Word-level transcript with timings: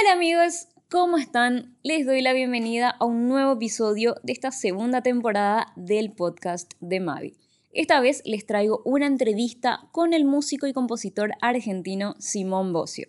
Hola 0.00 0.14
amigos, 0.14 0.66
¿cómo 0.90 1.18
están? 1.18 1.76
Les 1.84 2.04
doy 2.04 2.20
la 2.20 2.32
bienvenida 2.32 2.90
a 2.98 3.04
un 3.04 3.28
nuevo 3.28 3.52
episodio 3.52 4.16
de 4.24 4.32
esta 4.32 4.50
segunda 4.50 5.02
temporada 5.02 5.72
del 5.76 6.10
podcast 6.10 6.72
de 6.80 6.98
Mavi. 6.98 7.36
Esta 7.70 8.00
vez 8.00 8.20
les 8.24 8.44
traigo 8.44 8.82
una 8.84 9.06
entrevista 9.06 9.88
con 9.92 10.12
el 10.12 10.24
músico 10.24 10.66
y 10.66 10.72
compositor 10.72 11.30
argentino 11.40 12.16
Simón 12.18 12.72
Bocio. 12.72 13.06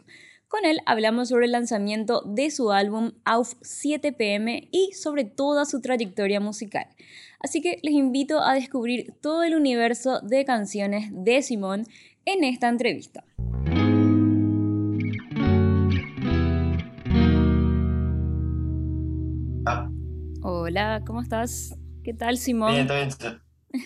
Con 0.47 0.63
él 0.63 0.79
hablamos 0.85 1.29
sobre 1.29 1.45
el 1.45 1.53
lanzamiento 1.53 2.21
de 2.21 2.51
su 2.51 2.71
álbum 2.71 3.13
Auf 3.23 3.53
7 3.61 4.13
pm 4.13 4.67
y 4.71 4.91
sobre 4.93 5.23
toda 5.23 5.65
su 5.65 5.81
trayectoria 5.81 6.39
musical. 6.39 6.85
Así 7.39 7.61
que 7.61 7.79
les 7.81 7.95
invito 7.95 8.43
a 8.43 8.53
descubrir 8.53 9.11
todo 9.21 9.41
el 9.41 9.55
universo 9.55 10.19
de 10.21 10.45
canciones 10.45 11.07
de 11.11 11.41
Simón 11.41 11.87
en 12.25 12.43
esta 12.43 12.69
entrevista. 12.69 13.23
Hola, 20.47 21.01
¿cómo 21.07 21.21
estás? 21.21 21.75
¿Qué 22.03 22.13
tal, 22.13 22.37
Simón? 22.37 22.73
Bien, 22.75 22.87
bien. 22.87 23.09
¿Se, 23.11 23.17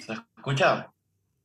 se 0.05 0.11
escucha? 0.11 0.91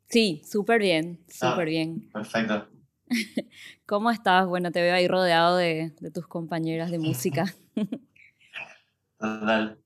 Sí, 0.09 0.42
súper 0.45 0.80
bien, 0.80 1.20
Ah, 1.40 1.50
súper 1.52 1.68
bien. 1.68 2.10
perfecto. 2.12 2.68
¿Cómo 3.87 4.10
estás? 4.10 4.46
Bueno, 4.48 4.73
te 4.73 4.82
veo 4.82 4.92
ahí 4.92 5.06
rodeado 5.06 5.56
de, 5.56 5.95
de 6.00 6.10
tus 6.10 6.27
compañeras 6.27 6.90
de 6.90 6.98
música. 6.98 7.54
Total. 9.18 9.78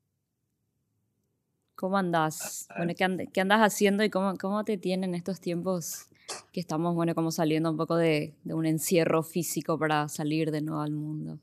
¿Cómo 1.75 1.99
andás? 1.99 2.67
Ah, 2.71 2.75
Bueno, 2.79 2.95
¿qué, 2.97 3.05
and- 3.05 3.31
qué 3.31 3.41
andas 3.43 3.61
haciendo 3.61 4.03
y 4.05 4.11
cómo, 4.11 4.35
cómo 4.39 4.65
te 4.65 4.79
tienen 4.79 5.15
estos 5.15 5.41
tiempos 5.41 6.07
que 6.53 6.61
estamos, 6.61 6.95
bueno, 6.95 7.15
como 7.15 7.31
saliendo 7.31 7.71
un 7.71 7.77
poco 7.77 7.97
de, 7.97 8.35
de 8.45 8.55
un 8.55 8.67
encierro 8.67 9.23
físico 9.23 9.79
para 9.79 10.09
salir 10.09 10.51
de 10.51 10.63
nuevo 10.63 10.81
al 10.81 10.93
mundo? 10.93 11.39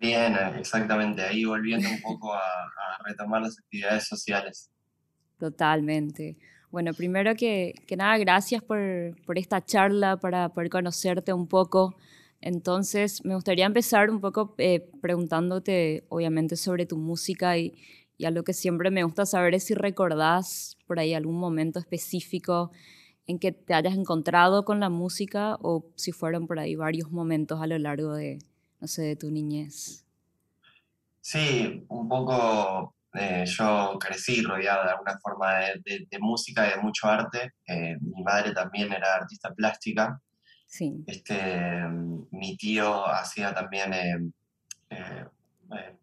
Bien, 0.00 0.34
eh, 0.34 0.58
exactamente. 0.58 1.22
Ahí 1.22 1.44
volviendo 1.44 1.88
un 1.88 2.00
poco 2.00 2.32
a, 2.34 2.40
retomar 3.04 3.42
las 3.42 3.58
actividades 3.58 4.06
sociales. 4.06 4.70
Totalmente. 5.38 6.36
Bueno, 6.70 6.92
primero 6.94 7.34
que, 7.34 7.74
que 7.86 7.96
nada, 7.96 8.16
gracias 8.18 8.62
por, 8.62 8.78
por 9.26 9.38
esta 9.38 9.64
charla 9.64 10.18
para 10.18 10.48
poder 10.50 10.70
conocerte 10.70 11.32
un 11.32 11.46
poco. 11.46 11.96
Entonces, 12.40 13.24
me 13.24 13.34
gustaría 13.34 13.66
empezar 13.66 14.10
un 14.10 14.20
poco 14.20 14.54
eh, 14.58 14.90
preguntándote, 15.02 16.04
obviamente, 16.08 16.56
sobre 16.56 16.86
tu 16.86 16.96
música 16.96 17.58
y, 17.58 17.74
y 18.16 18.24
algo 18.24 18.42
que 18.42 18.54
siempre 18.54 18.90
me 18.90 19.02
gusta 19.02 19.26
saber 19.26 19.54
es 19.54 19.64
si 19.64 19.74
recordás 19.74 20.78
por 20.86 20.98
ahí 20.98 21.12
algún 21.14 21.38
momento 21.38 21.78
específico 21.78 22.70
en 23.26 23.38
que 23.38 23.52
te 23.52 23.74
hayas 23.74 23.94
encontrado 23.94 24.64
con 24.64 24.80
la 24.80 24.88
música 24.88 25.56
o 25.60 25.84
si 25.96 26.12
fueron 26.12 26.46
por 26.46 26.58
ahí 26.58 26.74
varios 26.74 27.10
momentos 27.10 27.60
a 27.60 27.66
lo 27.66 27.78
largo 27.78 28.14
de, 28.14 28.38
no 28.80 28.88
sé, 28.88 29.02
de 29.02 29.16
tu 29.16 29.30
niñez. 29.30 30.04
Sí, 31.20 31.84
un 31.88 32.08
poco 32.08 32.94
eh, 33.14 33.44
yo 33.46 33.98
crecí 34.00 34.42
rodeado 34.42 34.84
de 34.84 34.90
alguna 34.90 35.18
forma 35.20 35.58
de, 35.58 35.80
de- 35.84 36.06
de 36.10 36.18
música 36.18 36.66
y 36.66 36.70
de 36.70 36.76
mucho 36.82 37.08
arte. 37.08 37.52
Eh, 37.66 37.96
mi 38.00 38.22
madre 38.22 38.52
también 38.52 38.92
era 38.92 39.14
artista 39.16 39.52
plástica. 39.54 40.20
Sí, 40.66 41.02
Este, 41.06 41.82
mi 42.30 42.56
tío 42.56 43.06
hacía 43.08 43.52
también 43.54 43.92
eh, 43.92 44.30
eh, 44.90 45.26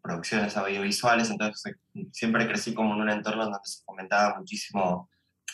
producciones 0.01 0.55
audiovisuales, 0.57 1.29
entonces 1.29 1.75
siempre 2.11 2.47
crecí 2.47 2.73
como 2.73 2.93
en 2.95 3.01
un 3.01 3.09
entorno 3.09 3.43
donde 3.45 3.59
se 3.63 3.83
fomentaba 3.83 4.37
muchísimo 4.39 5.09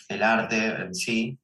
el 0.10 0.24
arte 0.24 0.58
en 0.84 0.94
sí 0.96 1.40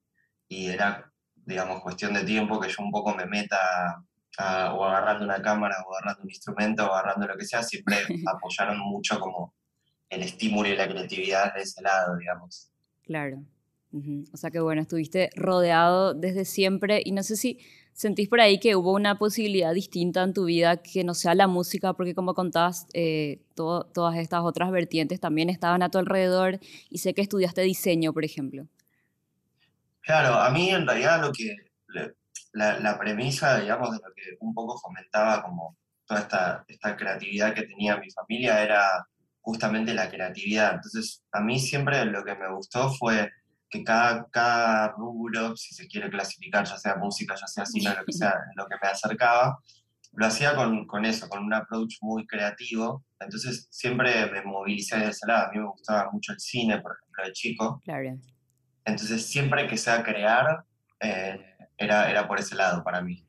y 0.48 0.68
era, 0.68 1.12
digamos, 1.36 1.82
cuestión 1.82 2.14
de 2.14 2.24
tiempo 2.24 2.60
que 2.60 2.70
yo 2.70 2.84
un 2.84 2.92
poco 2.92 3.16
me 3.16 3.26
meta 3.26 4.04
o 4.38 4.86
agarrando 4.86 5.26
una 5.26 5.42
cámara 5.42 5.76
o 5.88 5.94
agarrando 5.96 6.24
un 6.24 6.30
instrumento 6.30 6.86
o 6.88 6.94
agarrando 6.94 7.28
lo 7.28 7.38
que 7.38 7.46
sea, 7.46 7.64
siempre 7.64 7.98
apoyaron 8.28 8.80
mucho 8.80 9.20
como 9.20 9.54
el 10.10 10.22
estímulo 10.24 10.70
y 10.70 10.76
la 10.76 10.88
creatividad 10.88 11.54
de 11.54 11.62
ese 11.62 11.82
lado, 11.82 12.16
digamos. 12.18 12.72
Claro. 13.04 13.44
Ujú. 13.92 14.26
O 14.34 14.38
sea 14.38 14.52
que 14.52 14.60
bueno, 14.60 14.82
estuviste 14.82 15.30
rodeado 15.36 16.14
desde 16.14 16.46
siempre 16.46 17.02
y 17.04 17.12
no 17.12 17.24
sé 17.24 17.36
si 17.36 17.60
sentís 17.94 18.30
por 18.30 18.40
ahí 18.40 18.60
que 18.60 18.76
hubo 18.76 18.94
una 18.94 19.18
posibilidad 19.18 19.74
distinta 19.74 20.24
en 20.24 20.34
tu 20.34 20.46
vida 20.46 20.78
que 20.78 21.04
no 21.04 21.14
sea 21.16 21.34
la 21.36 21.48
música, 21.48 21.94
porque 21.94 22.14
como 22.16 22.34
contabas, 22.36 22.86
eh, 22.94 23.42
todo- 23.56 23.86
todas 23.86 24.16
estas 24.18 24.42
otras 24.44 24.72
vertientes 24.72 25.20
también 25.20 25.50
estaban 25.50 25.82
a 25.82 25.90
tu 25.90 25.98
alrededor 25.98 26.60
y 26.90 27.00
sé 27.00 27.14
que 27.14 27.22
estudiaste 27.22 27.62
diseño, 27.64 28.14
por 28.14 28.24
ejemplo. 28.24 28.68
Claro, 30.02 30.36
a 30.36 30.50
mí 30.52 30.70
en 30.70 30.88
realidad 30.88 31.22
lo 31.22 31.32
que, 31.32 31.56
la, 32.54 32.80
la 32.80 32.98
premisa, 32.98 33.60
digamos, 33.60 33.92
de 33.92 33.98
lo 33.98 34.14
que 34.16 34.38
un 34.40 34.54
poco 34.54 34.78
fomentaba 34.78 35.42
como 35.44 35.78
toda 36.06 36.22
esta, 36.22 36.66
esta 36.68 36.96
creatividad 36.96 37.54
que 37.54 37.64
tenía 37.64 37.98
mi 37.98 38.10
familia 38.12 38.64
era 38.64 39.08
justamente 39.42 39.94
la 39.94 40.10
creatividad. 40.10 40.76
Entonces, 40.76 41.24
a 41.32 41.42
mí 41.42 41.60
siempre 41.60 42.06
lo 42.06 42.24
que 42.24 42.36
me 42.36 42.52
gustó 42.52 42.92
fue 42.94 43.32
que 43.70 43.84
cada, 43.84 44.28
cada 44.32 44.90
rubro, 44.90 45.56
si 45.56 45.76
se 45.76 45.88
quiere 45.88 46.10
clasificar, 46.10 46.66
ya 46.66 46.78
sea 46.78 46.96
música, 46.96 47.36
ya 47.36 47.48
sea 47.48 47.66
cine, 47.66 47.96
lo 47.96 48.04
que 48.04 48.12
sea, 48.12 48.34
lo 48.56 48.66
que 48.68 48.76
me 48.82 48.90
acercaba, 48.90 49.60
lo 50.14 50.26
hacía 50.26 50.56
con, 50.56 50.88
con 50.88 51.06
eso, 51.06 51.30
con 51.30 51.44
un 51.44 51.54
approach 51.54 51.98
muy 52.02 52.26
creativo. 52.26 53.06
Entonces, 53.20 53.68
siempre 53.70 54.30
me 54.32 54.42
movilicé 54.44 54.98
de 54.98 55.10
ese 55.10 55.28
lado. 55.28 55.48
A 55.48 55.52
mí 55.52 55.60
me 55.60 55.68
gustaba 55.68 56.10
mucho 56.12 56.34
el 56.34 56.40
cine, 56.40 56.82
por 56.82 56.94
ejemplo, 56.96 57.26
de 57.26 57.32
chico. 57.32 57.82
Claro. 57.84 58.18
Entonces, 58.86 59.26
siempre 59.28 59.68
que 59.68 59.78
sea 59.78 60.04
crear, 60.04 60.64
eh, 61.00 61.49
era, 61.80 62.10
era 62.12 62.28
por 62.28 62.40
ese 62.40 62.56
lado 62.56 62.84
para 62.84 63.02
mí. 63.02 63.26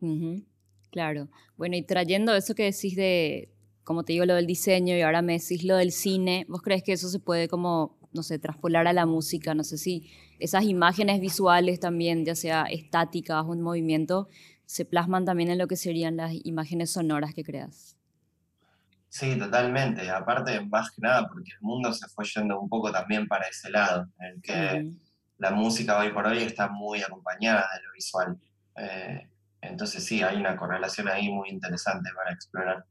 Ujú, 0.00 0.44
Claro. 0.90 1.28
Bueno, 1.56 1.76
y 1.76 1.82
trayendo 1.82 2.34
eso 2.34 2.54
que 2.54 2.64
decís 2.64 2.96
de, 2.96 3.52
como 3.84 4.04
te 4.04 4.12
digo, 4.14 4.24
lo 4.24 4.34
del 4.34 4.46
diseño 4.46 4.96
y 4.96 5.02
ahora 5.02 5.20
me 5.22 5.34
decís 5.34 5.64
lo 5.64 5.76
del 5.76 5.92
cine, 5.92 6.46
¿vos 6.48 6.62
crees 6.62 6.82
que 6.82 6.92
eso 6.92 7.08
se 7.10 7.18
puede 7.18 7.46
como, 7.48 7.98
no 8.12 8.22
sé, 8.22 8.38
traspolar 8.38 8.86
a 8.86 8.92
la 8.94 9.04
música? 9.06 9.54
No 9.54 9.64
sé 9.64 9.76
si 9.76 10.10
esas 10.38 10.64
imágenes 10.64 11.20
visuales 11.20 11.78
también, 11.80 12.24
ya 12.24 12.34
sea 12.34 12.62
estáticas 12.70 13.44
o 13.46 13.52
en 13.54 13.60
movimiento, 13.60 14.28
se 14.66 14.84
plasman 14.86 15.24
también 15.26 15.50
en 15.50 15.58
lo 15.58 15.68
que 15.68 15.76
serían 15.76 16.16
las 16.16 16.32
imágenes 16.44 16.90
sonoras 16.92 17.34
que 17.34 17.44
creas. 17.44 17.96
Sí, 19.10 19.38
totalmente. 19.38 20.08
Aparte, 20.10 20.60
más 20.66 20.90
que 20.90 21.00
nada, 21.02 21.28
porque 21.28 21.50
el 21.52 21.60
mundo 21.62 21.92
se 21.92 22.06
fue 22.08 22.24
yendo 22.26 22.60
un 22.60 22.68
poco 22.68 22.92
también 22.92 23.26
para 23.26 23.46
ese 23.48 23.70
lado, 23.70 24.06
en 24.20 24.26
el 24.26 24.42
que 24.42 24.52
Ujú, 24.80 24.98
la 25.38 25.50
música 25.52 25.98
hoy 25.98 26.12
por 26.12 26.26
hoy 26.26 26.38
está 26.38 26.68
muy 26.68 27.02
acompañada 27.02 27.66
de 27.74 27.82
lo 27.86 27.92
visual. 27.94 28.38
Eh, 28.76 29.28
entonces, 29.60 30.04
sí, 30.04 30.22
hay 30.22 30.36
una 30.38 30.56
correlación 30.56 31.08
ahí 31.08 31.28
muy 31.30 31.48
interesante 31.50 32.10
para 32.16 32.32
explorar. 32.32 32.84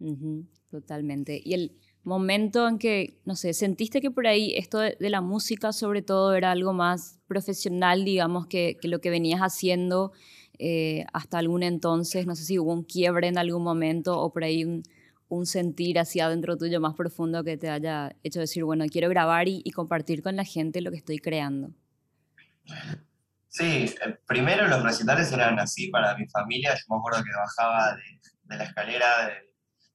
ujú, 0.00 0.46
Totalmente. 0.70 1.40
Y 1.44 1.54
el 1.54 1.76
momento 2.02 2.66
en 2.68 2.78
que, 2.78 3.20
no 3.24 3.36
sé, 3.36 3.54
sentiste 3.54 4.00
que 4.00 4.10
por 4.10 4.26
ahí 4.26 4.54
esto 4.56 4.78
de, 4.80 4.96
de 4.98 5.10
la 5.10 5.20
música 5.20 5.72
sobre 5.72 6.02
todo 6.02 6.34
era 6.34 6.50
algo 6.50 6.72
más 6.72 7.20
profesional, 7.28 8.04
digamos, 8.04 8.46
que, 8.48 8.76
que 8.80 8.88
lo 8.88 9.00
que 9.00 9.10
venías 9.10 9.40
haciendo 9.40 10.12
eh, 10.58 11.04
hasta 11.12 11.38
algún 11.38 11.62
entonces, 11.62 12.26
no 12.26 12.34
sé 12.36 12.44
si 12.44 12.58
hubo 12.58 12.72
un 12.72 12.84
quiebre 12.84 13.28
en 13.28 13.38
algún 13.38 13.62
momento 13.62 14.20
o 14.20 14.32
por 14.32 14.44
ahí 14.44 14.64
un, 14.64 14.82
un 15.28 15.46
sentir 15.46 15.98
hacia 15.98 16.26
adentro 16.26 16.56
tuyo 16.56 16.80
más 16.80 16.94
profundo 16.94 17.44
que 17.44 17.56
te 17.56 17.70
haya 17.70 18.16
hecho 18.24 18.40
decir, 18.40 18.64
bueno, 18.64 18.84
quiero 18.90 19.08
grabar 19.08 19.48
y, 19.48 19.62
y 19.64 19.70
compartir 19.72 20.22
con 20.22 20.36
la 20.36 20.44
gente 20.44 20.80
lo 20.80 20.90
que 20.90 20.98
estoy 20.98 21.18
creando. 21.18 21.70
Sí, 23.48 23.94
eh, 24.04 24.18
primero 24.26 24.66
los 24.66 24.82
recitales 24.82 25.30
eran 25.32 25.58
así 25.58 25.88
para 25.90 26.16
mi 26.16 26.26
familia. 26.28 26.74
Yo 26.74 26.82
me 26.88 26.96
acuerdo 26.98 27.22
que 27.22 27.30
bajaba 27.36 27.94
de, 27.94 28.02
de 28.42 28.56
la 28.56 28.64
escalera 28.64 29.26
de, 29.28 29.34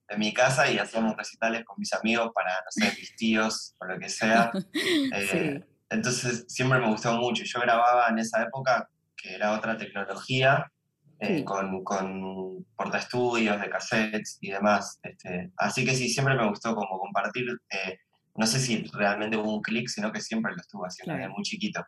de 0.10 0.18
mi 0.18 0.34
casa 0.34 0.72
y 0.72 0.78
hacíamos 0.80 1.16
recitales 1.18 1.66
con 1.66 1.76
mis 1.78 1.94
amigos 1.94 2.32
para, 2.34 2.52
no 2.54 2.70
sé, 2.72 2.86
mis 2.98 3.16
tíos 3.16 3.76
o 3.80 3.86
lo 3.86 4.00
que 4.00 4.10
sea. 4.10 4.52
Eh, 5.14 5.28
Sí, 5.62 5.66
entonces 5.90 6.46
siempre 6.48 6.80
me 6.80 6.88
gustó 6.88 7.14
mucho. 7.18 7.44
Yo 7.44 7.60
grababa 7.60 8.08
en 8.10 8.20
esa 8.20 8.44
época, 8.44 8.88
que 9.18 9.34
era 9.36 9.54
otra 9.54 9.76
tecnología, 9.78 10.72
eh, 11.20 11.40
sí. 11.40 11.44
con, 11.44 11.84
con 11.84 12.64
portaestudios 12.78 13.60
de 13.60 13.70
cassettes 13.70 14.38
y 14.40 14.52
demás. 14.52 15.00
Este, 15.04 15.52
así 15.58 15.84
que 15.84 15.96
sí, 15.96 16.08
siempre 16.08 16.36
me 16.36 16.48
gustó 16.48 16.74
como 16.76 16.98
compartir. 17.00 17.46
eh, 17.72 17.98
no 18.36 18.46
sé 18.46 18.60
si 18.60 18.84
realmente 18.94 19.36
hubo 19.36 19.56
un 19.56 19.62
clic, 19.62 19.90
sino 19.90 20.14
que 20.14 20.22
siempre 20.22 20.54
lo 20.54 20.62
estuve 20.62 20.88
haciendo 20.88 21.12
desde 21.14 21.24
Claro. 21.26 21.34
muy 21.36 21.44
chiquito. 21.44 21.84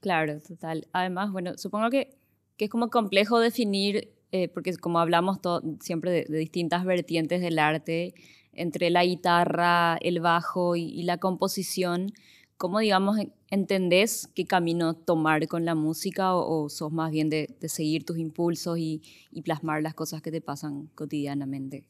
Claro, 0.00 0.40
total. 0.40 0.88
Además, 0.92 1.30
bueno, 1.32 1.58
supongo 1.58 1.90
que, 1.90 2.16
que 2.56 2.66
es 2.66 2.70
como 2.70 2.88
complejo 2.90 3.38
definir, 3.38 4.12
eh, 4.32 4.48
porque 4.48 4.74
como 4.76 4.98
hablamos 4.98 5.38
siempre 5.80 6.10
de, 6.10 6.24
de 6.28 6.38
distintas 6.38 6.84
vertientes 6.84 7.40
del 7.42 7.58
arte, 7.58 8.14
entre 8.52 8.90
la 8.90 9.04
guitarra, 9.04 9.98
el 10.00 10.20
bajo 10.20 10.74
y, 10.76 10.84
y 10.84 11.02
la 11.02 11.18
composición, 11.18 12.12
¿cómo, 12.56 12.78
digamos, 12.80 13.18
en- 13.18 13.32
entendés 13.50 14.28
qué 14.34 14.46
camino 14.46 14.94
tomar 14.94 15.46
con 15.48 15.64
la 15.66 15.74
música 15.74 16.34
o, 16.34 16.64
o 16.64 16.68
sos 16.70 16.92
más 16.92 17.10
bien 17.10 17.28
de, 17.30 17.54
de 17.60 17.68
seguir 17.68 18.04
tus 18.04 18.18
impulsos 18.18 18.78
y, 18.78 19.02
y 19.30 19.42
plasmar 19.42 19.82
las 19.82 19.94
cosas 19.94 20.22
que 20.22 20.30
te 20.30 20.40
pasan 20.40 20.86
cotidianamente? 20.94 21.84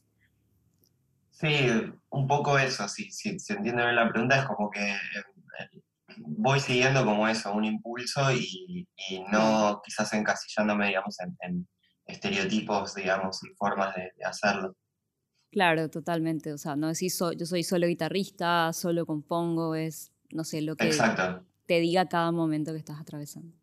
Sí, 1.31 1.49
un 2.11 2.27
poco 2.29 2.59
eso, 2.59 2.87
sí, 2.89 3.11
si 3.11 3.39
se 3.39 3.55
entiende 3.55 3.83
bien 3.83 3.97
la 3.97 4.09
pregunta, 4.11 4.39
es 4.41 4.45
como 4.47 4.71
que 4.71 4.91
eh, 4.91 4.97
voy 6.23 6.61
siguiendo 6.61 7.05
como 7.05 7.27
eso, 7.29 7.53
un 7.53 7.65
impulso 7.65 8.33
y, 8.33 8.87
y 9.09 9.21
no 9.33 9.81
quizás 9.85 10.13
encasillándome, 10.13 10.89
digamos, 10.89 11.19
en, 11.21 11.37
en- 11.41 11.69
estereotipos, 12.07 12.95
digamos, 12.97 13.43
y 13.45 13.55
formas 13.57 13.95
de, 13.95 14.11
hacerlo. 14.25 14.75
Claro, 15.53 15.89
totalmente. 15.89 16.53
O 16.53 16.59
sea, 16.59 16.75
no 16.75 16.89
decir 16.89 17.13
yo 17.37 17.47
soy 17.47 17.63
solo 17.63 17.87
guitarrista, 17.87 18.73
solo 18.73 19.07
compongo, 19.07 19.75
es, 19.77 20.13
no 20.33 20.43
sé, 20.43 20.61
lo 20.61 20.77
que 20.77 20.91
te 21.67 21.79
diga 21.81 22.09
cada 22.09 22.33
momento 22.33 22.73
que 22.73 22.79
estás 22.79 23.01
atravesando. 23.01 23.57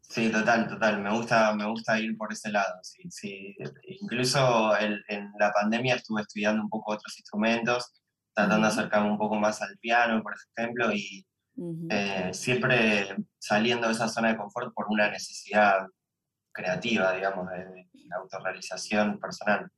Sí, 0.00 0.30
total, 0.30 0.68
total. 0.68 1.02
Me 1.02 1.10
gusta, 1.14 1.54
me 1.54 1.66
gusta 1.66 1.98
ir 1.98 2.16
por 2.16 2.32
ese 2.32 2.50
lado. 2.50 2.74
Sí, 2.82 3.02
sí. 3.10 3.56
Incluso 4.00 4.72
en 4.78 5.30
la 5.38 5.50
pandemia 5.52 5.96
estuve 5.96 6.22
estudiando 6.22 6.62
un 6.62 6.68
poco 6.70 6.92
otros 6.92 7.18
instrumentos, 7.18 7.92
tratando 8.34 8.66
de 8.66 8.72
acercarme 8.72 9.10
un 9.10 9.18
poco 9.18 9.36
más 9.36 9.60
al 9.62 9.76
piano, 9.78 10.22
por 10.22 10.34
ejemplo, 10.56 10.92
y 10.92 11.26
eh, 11.56 12.30
siempre 12.32 13.16
saliendo 13.38 13.86
de 13.86 13.92
esa 13.92 14.08
zona 14.08 14.30
de 14.30 14.36
confort 14.36 14.74
por 14.74 14.86
una 14.88 15.10
necesidad 15.10 15.86
creativa, 16.52 17.14
digamos, 17.14 17.48
de, 17.50 17.88
autorrealización 18.20 19.18
personal. 19.18 19.70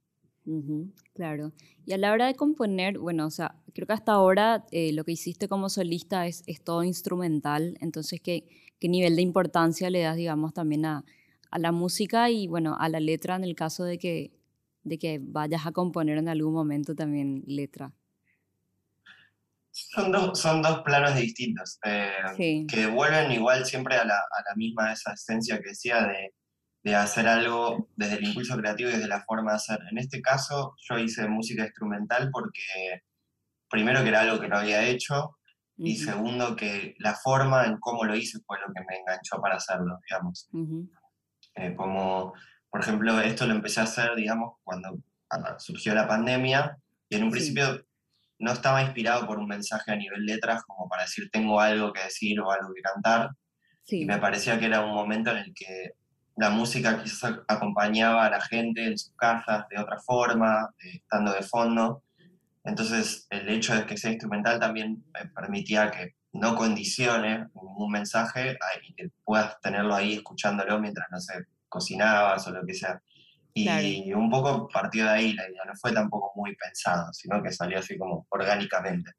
claro. 1.14 1.52
Y 1.86 1.92
a 1.92 1.98
la 1.98 2.12
hora 2.12 2.26
de 2.26 2.34
componer, 2.34 2.98
bueno, 2.98 3.26
o 3.26 3.30
sea, 3.30 3.56
creo 3.72 3.86
que 3.86 3.94
hasta 3.94 4.12
ahora 4.12 4.66
eh, 4.70 4.92
lo 4.92 5.04
que 5.04 5.12
hiciste 5.12 5.48
como 5.48 5.68
solista 5.70 6.26
es, 6.26 6.42
es 6.46 6.62
todo 6.62 6.82
instrumental, 6.82 7.78
entonces, 7.80 8.20
¿qué, 8.20 8.46
¿qué, 8.78 8.88
nivel 8.88 9.16
de 9.16 9.22
importancia 9.22 9.88
le 9.88 10.00
das, 10.00 10.16
digamos, 10.16 10.52
también 10.52 10.84
a, 10.84 11.04
a, 11.50 11.58
la 11.58 11.72
música 11.72 12.30
y, 12.30 12.46
bueno, 12.46 12.76
a 12.78 12.88
la 12.88 13.00
letra 13.00 13.36
en 13.36 13.44
el 13.44 13.54
caso 13.54 13.84
de 13.84 13.98
que, 13.98 14.32
de 14.82 14.98
que 14.98 15.18
vayas 15.22 15.66
a 15.66 15.72
componer 15.72 16.18
en 16.18 16.28
algún 16.28 16.52
momento 16.52 16.94
también 16.94 17.42
letra? 17.46 17.92
Son 19.78 20.10
dos, 20.10 20.40
son 20.40 20.62
dos 20.62 20.80
planos 20.82 21.14
distintos, 21.14 21.78
eh, 21.84 22.66
que 22.66 22.86
vuelven 22.86 23.30
igual 23.32 23.66
siempre 23.66 23.96
a 23.96 24.04
la, 24.04 24.16
a 24.16 24.42
la 24.48 24.54
misma 24.56 24.92
esa 24.92 25.12
esencia 25.12 25.58
que 25.58 25.68
decía 25.68 26.02
de 26.02 26.32
de 26.86 26.94
hacer 26.94 27.26
algo 27.26 27.88
desde 27.96 28.18
el 28.18 28.28
impulso 28.28 28.56
creativo 28.56 28.88
y 28.88 28.92
desde 28.92 29.08
la 29.08 29.24
forma 29.24 29.50
de 29.50 29.56
hacer. 29.56 29.80
En 29.90 29.98
este 29.98 30.22
caso, 30.22 30.76
yo 30.88 30.96
hice 30.96 31.26
música 31.26 31.64
instrumental 31.64 32.30
porque, 32.30 33.02
primero, 33.68 34.04
que 34.04 34.08
era 34.10 34.20
algo 34.20 34.38
que 34.38 34.46
no 34.46 34.58
había 34.58 34.86
hecho, 34.86 35.36
y 35.76 35.96
segundo, 35.96 36.54
que 36.54 36.94
la 37.00 37.14
forma 37.14 37.64
en 37.64 37.78
cómo 37.80 38.04
lo 38.04 38.14
hice 38.14 38.38
fue 38.46 38.58
lo 38.60 38.72
que 38.72 38.84
me 38.88 38.98
enganchó 38.98 39.40
para 39.42 39.56
hacerlo, 39.56 39.98
digamos. 40.08 40.48
Eh, 41.56 41.74
como, 41.74 42.34
por 42.70 42.80
ejemplo, 42.80 43.20
esto 43.20 43.48
lo 43.48 43.54
empecé 43.54 43.80
a 43.80 43.84
hacer, 43.84 44.14
digamos, 44.14 44.54
cuando 44.62 44.96
surgió 45.58 45.92
la 45.92 46.06
pandemia, 46.06 46.78
y 47.08 47.16
en 47.16 47.24
un 47.24 47.30
principio 47.32 47.84
no 48.38 48.52
estaba 48.52 48.82
inspirado 48.82 49.26
por 49.26 49.38
un 49.38 49.46
mensaje 49.46 49.92
a 49.92 49.96
nivel 49.96 50.24
letras, 50.24 50.62
como 50.64 50.88
para 50.88 51.02
decir 51.02 51.30
tengo 51.30 51.60
algo 51.60 51.92
que 51.92 52.02
decir 52.02 52.40
o 52.40 52.50
algo 52.50 52.72
que 52.74 52.82
cantar. 52.82 53.30
Y 53.88 54.04
me 54.04 54.18
parecía 54.18 54.58
que 54.58 54.66
era 54.66 54.84
un 54.84 54.94
momento 54.94 55.30
en 55.30 55.38
el 55.38 55.54
que 55.54 55.92
la 56.36 56.50
música 56.50 57.02
quizás 57.02 57.38
acompañaba 57.48 58.26
a 58.26 58.30
la 58.30 58.40
gente 58.40 58.84
en 58.84 58.98
sus 58.98 59.14
casas 59.14 59.66
de 59.68 59.78
otra 59.78 59.98
forma, 59.98 60.70
estando 60.78 61.32
de 61.32 61.42
fondo. 61.42 62.02
Entonces, 62.64 63.26
el 63.30 63.48
hecho 63.48 63.74
de 63.74 63.86
que 63.86 63.96
sea 63.96 64.10
instrumental 64.10 64.58
también 64.58 65.04
me 65.14 65.30
permitía 65.30 65.90
que 65.90 66.16
no 66.32 66.54
condicione 66.56 67.46
ningún 67.54 67.90
mensaje 67.90 68.58
y 68.82 68.94
que 68.94 69.10
puedas 69.24 69.58
tenerlo 69.60 69.94
ahí 69.94 70.14
escuchándolo 70.14 70.78
mientras, 70.80 71.06
no 71.10 71.20
sé, 71.20 71.46
cocinabas 71.68 72.46
o 72.46 72.50
lo 72.50 72.66
que 72.66 72.74
sea. 72.74 73.00
Y 73.56 74.12
un 74.12 74.28
poco 74.28 74.68
partió 74.68 75.04
de 75.04 75.10
ahí 75.10 75.32
la 75.32 75.48
idea, 75.48 75.64
no 75.64 75.74
fue 75.76 75.92
tampoco 75.92 76.30
muy 76.36 76.54
pensado, 76.56 77.10
sino 77.12 77.42
que 77.42 77.50
salió 77.50 77.78
así 77.78 77.96
como 77.96 78.26
orgánicamente. 78.28 79.12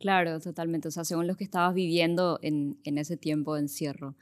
Claro, 0.00 0.40
totalmente, 0.40 0.88
o 0.88 0.90
sea, 0.90 1.04
según 1.04 1.26
lo 1.26 1.36
que 1.36 1.44
estabas 1.44 1.74
viviendo 1.74 2.40
en, 2.42 2.80
en 2.84 2.98
ese 2.98 3.16
tiempo 3.16 3.54
de 3.54 3.60
encierro. 3.60 4.16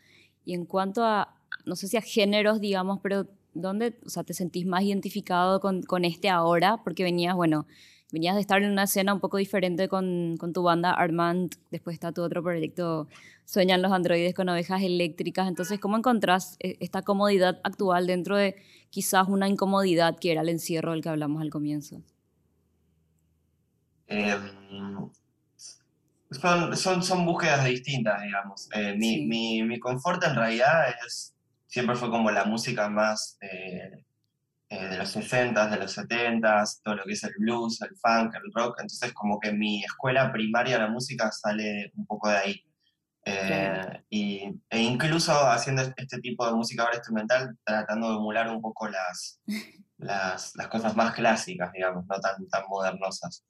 Y 0.45 0.55
en 0.55 0.67
cuanto 0.67 1.05
a, 1.05 1.41
no 1.65 1.77
sé 1.77 1.89
si 1.89 1.97
a 1.97 2.03
géneros, 2.03 2.61
digamos, 2.61 3.01
pero 3.03 3.27
¿dónde 3.55 3.99
o 4.05 4.11
sea, 4.11 4.23
te 4.25 4.35
sentís 4.35 4.67
más 4.67 4.83
identificado 4.83 5.61
con, 5.61 5.83
con, 5.83 6.05
este 6.05 6.29
ahora? 6.29 6.83
Porque 6.85 7.05
venías, 7.05 7.35
bueno, 7.35 7.67
venías 8.13 8.35
de 8.35 8.41
estar 8.41 8.63
en 8.63 8.71
una 8.71 8.85
escena 8.85 9.15
un 9.15 9.21
poco 9.21 9.37
diferente 9.37 9.89
con, 9.89 10.37
con, 10.39 10.53
tu 10.53 10.63
banda 10.63 10.93
Armand, 10.93 11.55
después 11.71 11.95
está 11.95 12.13
tu 12.13 12.23
otro 12.23 12.43
proyecto 12.43 13.09
Sueñan 13.45 13.81
los 13.81 13.93
androides 13.93 14.35
con 14.35 14.49
ovejas 14.51 14.83
eléctricas, 14.83 15.49
entonces, 15.49 15.81
¿cómo 15.81 15.97
encontrás 15.97 16.57
e, 16.61 16.77
esta 16.81 17.01
comodidad 17.01 17.61
actual 17.65 18.07
dentro 18.07 18.37
de 18.37 18.57
quizás 18.91 19.27
una 19.27 19.49
incomodidad 19.49 20.19
que 20.19 20.33
era 20.33 20.43
el 20.43 20.51
encierro 20.51 20.93
del 20.93 21.03
que 21.03 21.09
hablamos 21.09 21.41
al 21.41 21.49
comienzo? 21.49 22.03
Em, 24.07 25.11
son, 26.31 26.77
son, 26.77 27.03
son, 27.03 27.25
búsquedas 27.25 27.65
distintas, 27.65 28.23
digamos. 28.23 28.69
Eh, 28.75 28.95
mi, 28.99 29.27
mi, 29.27 29.63
mi 29.63 29.79
confort 29.79 30.23
en 30.25 30.35
realidad 30.35 30.91
es 31.07 31.35
siempre 31.69 31.95
fue 31.97 32.11
como 32.11 32.31
la 32.31 32.45
música 32.45 32.89
más 32.89 33.39
eh, 33.41 34.05
eh, 34.71 34.87
de 34.87 34.99
los 34.99 35.11
60 35.11 35.69
de 35.69 35.77
los 35.79 35.93
70 35.93 36.65
todo 36.83 36.97
lo 36.97 37.05
que 37.05 37.13
es 37.13 37.25
el 37.25 37.33
blues, 37.39 37.81
el 37.83 37.97
funk, 37.97 38.35
el 38.35 38.53
rock. 38.53 38.81
Entonces, 38.81 39.13
como 39.13 39.39
que 39.41 39.53
mi 39.53 39.83
escuela 39.83 40.31
primaria 40.33 40.79
la 40.79 40.89
música 40.89 41.31
sale 41.33 41.91
un 41.97 42.07
poco 42.07 42.29
de 42.29 42.37
ahí. 42.37 42.65
Eh, 43.25 44.05
y, 44.11 44.61
e 44.71 44.79
incluso 44.81 45.33
haciendo 45.33 45.83
este 45.83 46.19
tipo 46.21 46.47
de 46.47 46.53
música 46.53 46.83
ahora 46.83 46.97
instrumental, 46.97 47.57
tratando 47.65 48.11
de 48.11 48.17
emular 48.17 48.49
un 48.49 48.61
poco 48.61 48.89
las, 48.89 49.41
las, 49.99 50.55
las 50.57 50.69
cosas 50.69 50.97
más 50.97 51.15
clásicas, 51.15 51.73
digamos, 51.73 52.07
no 52.07 52.21
tan, 52.21 52.47
tan 52.49 52.65
modernosas. 52.69 53.45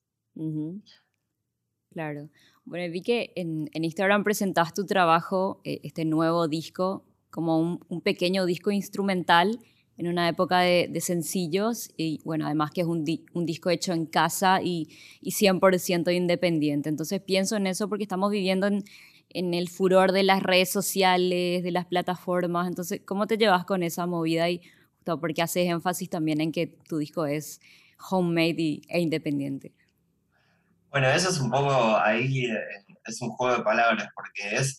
Claro. 1.91 2.29
Bueno, 2.65 2.93
vi 2.93 3.03
que 3.03 3.33
en, 3.35 3.69
en 3.73 3.85
Instagram 3.85 4.23
presentaste 4.23 4.83
tu 4.83 4.87
trabajo, 4.87 5.61
este 5.65 6.05
nuevo 6.05 6.47
disco, 6.47 7.05
como 7.31 7.59
un, 7.89 8.01
pequeño 8.01 8.47
disco 8.47 8.71
instrumental 8.71 9.61
en 9.99 10.09
una 10.09 10.29
época 10.29 10.61
de, 10.61 11.01
sencillos 11.01 11.91
y 11.97 12.21
bueno, 12.25 12.47
además 12.47 12.71
que 12.71 12.81
es 12.81 12.87
un, 12.87 13.05
disco 13.05 13.71
hecho 13.71 13.93
en 13.93 14.07
casa 14.07 14.61
y, 14.63 14.89
y, 15.21 15.33
100% 15.33 16.15
independiente. 16.15 16.89
Entonces 16.89 17.21
pienso 17.21 17.57
en 17.57 17.67
eso 17.67 17.89
porque 17.89 18.05
estamos 18.05 18.31
viviendo 18.31 18.69
en, 18.69 18.85
en, 19.31 19.55
el 19.55 19.69
furor 19.69 20.13
de 20.13 20.23
las 20.23 20.43
redes 20.43 20.71
sociales, 20.71 21.63
de 21.63 21.71
las 21.71 21.87
plataformas. 21.87 22.69
Entonces, 22.69 23.03
¿cómo 23.05 23.27
te 23.27 23.37
llevas 23.37 23.65
con 23.65 23.83
esa 23.83 24.07
movida 24.07 24.49
y 24.49 24.63
justo 24.99 25.21
porque 25.21 25.43
haces 25.43 25.69
énfasis 25.69 26.09
también 26.09 26.41
en 26.41 26.53
que 26.53 26.67
tu 26.67 26.99
disco 26.99 27.27
es 27.27 27.61
homemade 28.11 28.83
e 28.89 29.01
independiente? 29.01 29.73
Bueno, 30.91 31.09
eso 31.09 31.29
es 31.29 31.39
un 31.39 31.51
poco 31.51 31.97
ahí, 31.99 32.47
eh, 32.47 32.59
es 33.05 33.21
un 33.21 33.31
juego 33.31 33.59
de 33.59 33.63
palabras 33.63 34.09
porque 34.15 34.57
es 34.57 34.79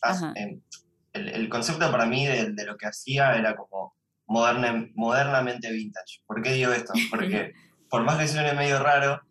el, 1.14 1.50
concepto 1.50 1.92
para 1.92 2.06
mí 2.06 2.26
de, 2.26 2.66
lo 2.66 2.78
que 2.78 2.88
hacía 2.88 3.38
era 3.38 3.56
como 3.56 3.96
modernamente 4.30 5.72
vintage. 5.72 6.22
¿Por 6.26 6.42
qué 6.42 6.54
digo 6.54 6.72
esto? 6.72 6.94
Porque 7.10 7.54
por 7.90 8.04
más 8.04 8.18
que 8.18 8.28
suene 8.28 8.54
medio 8.54 8.82
raro, 8.82 9.22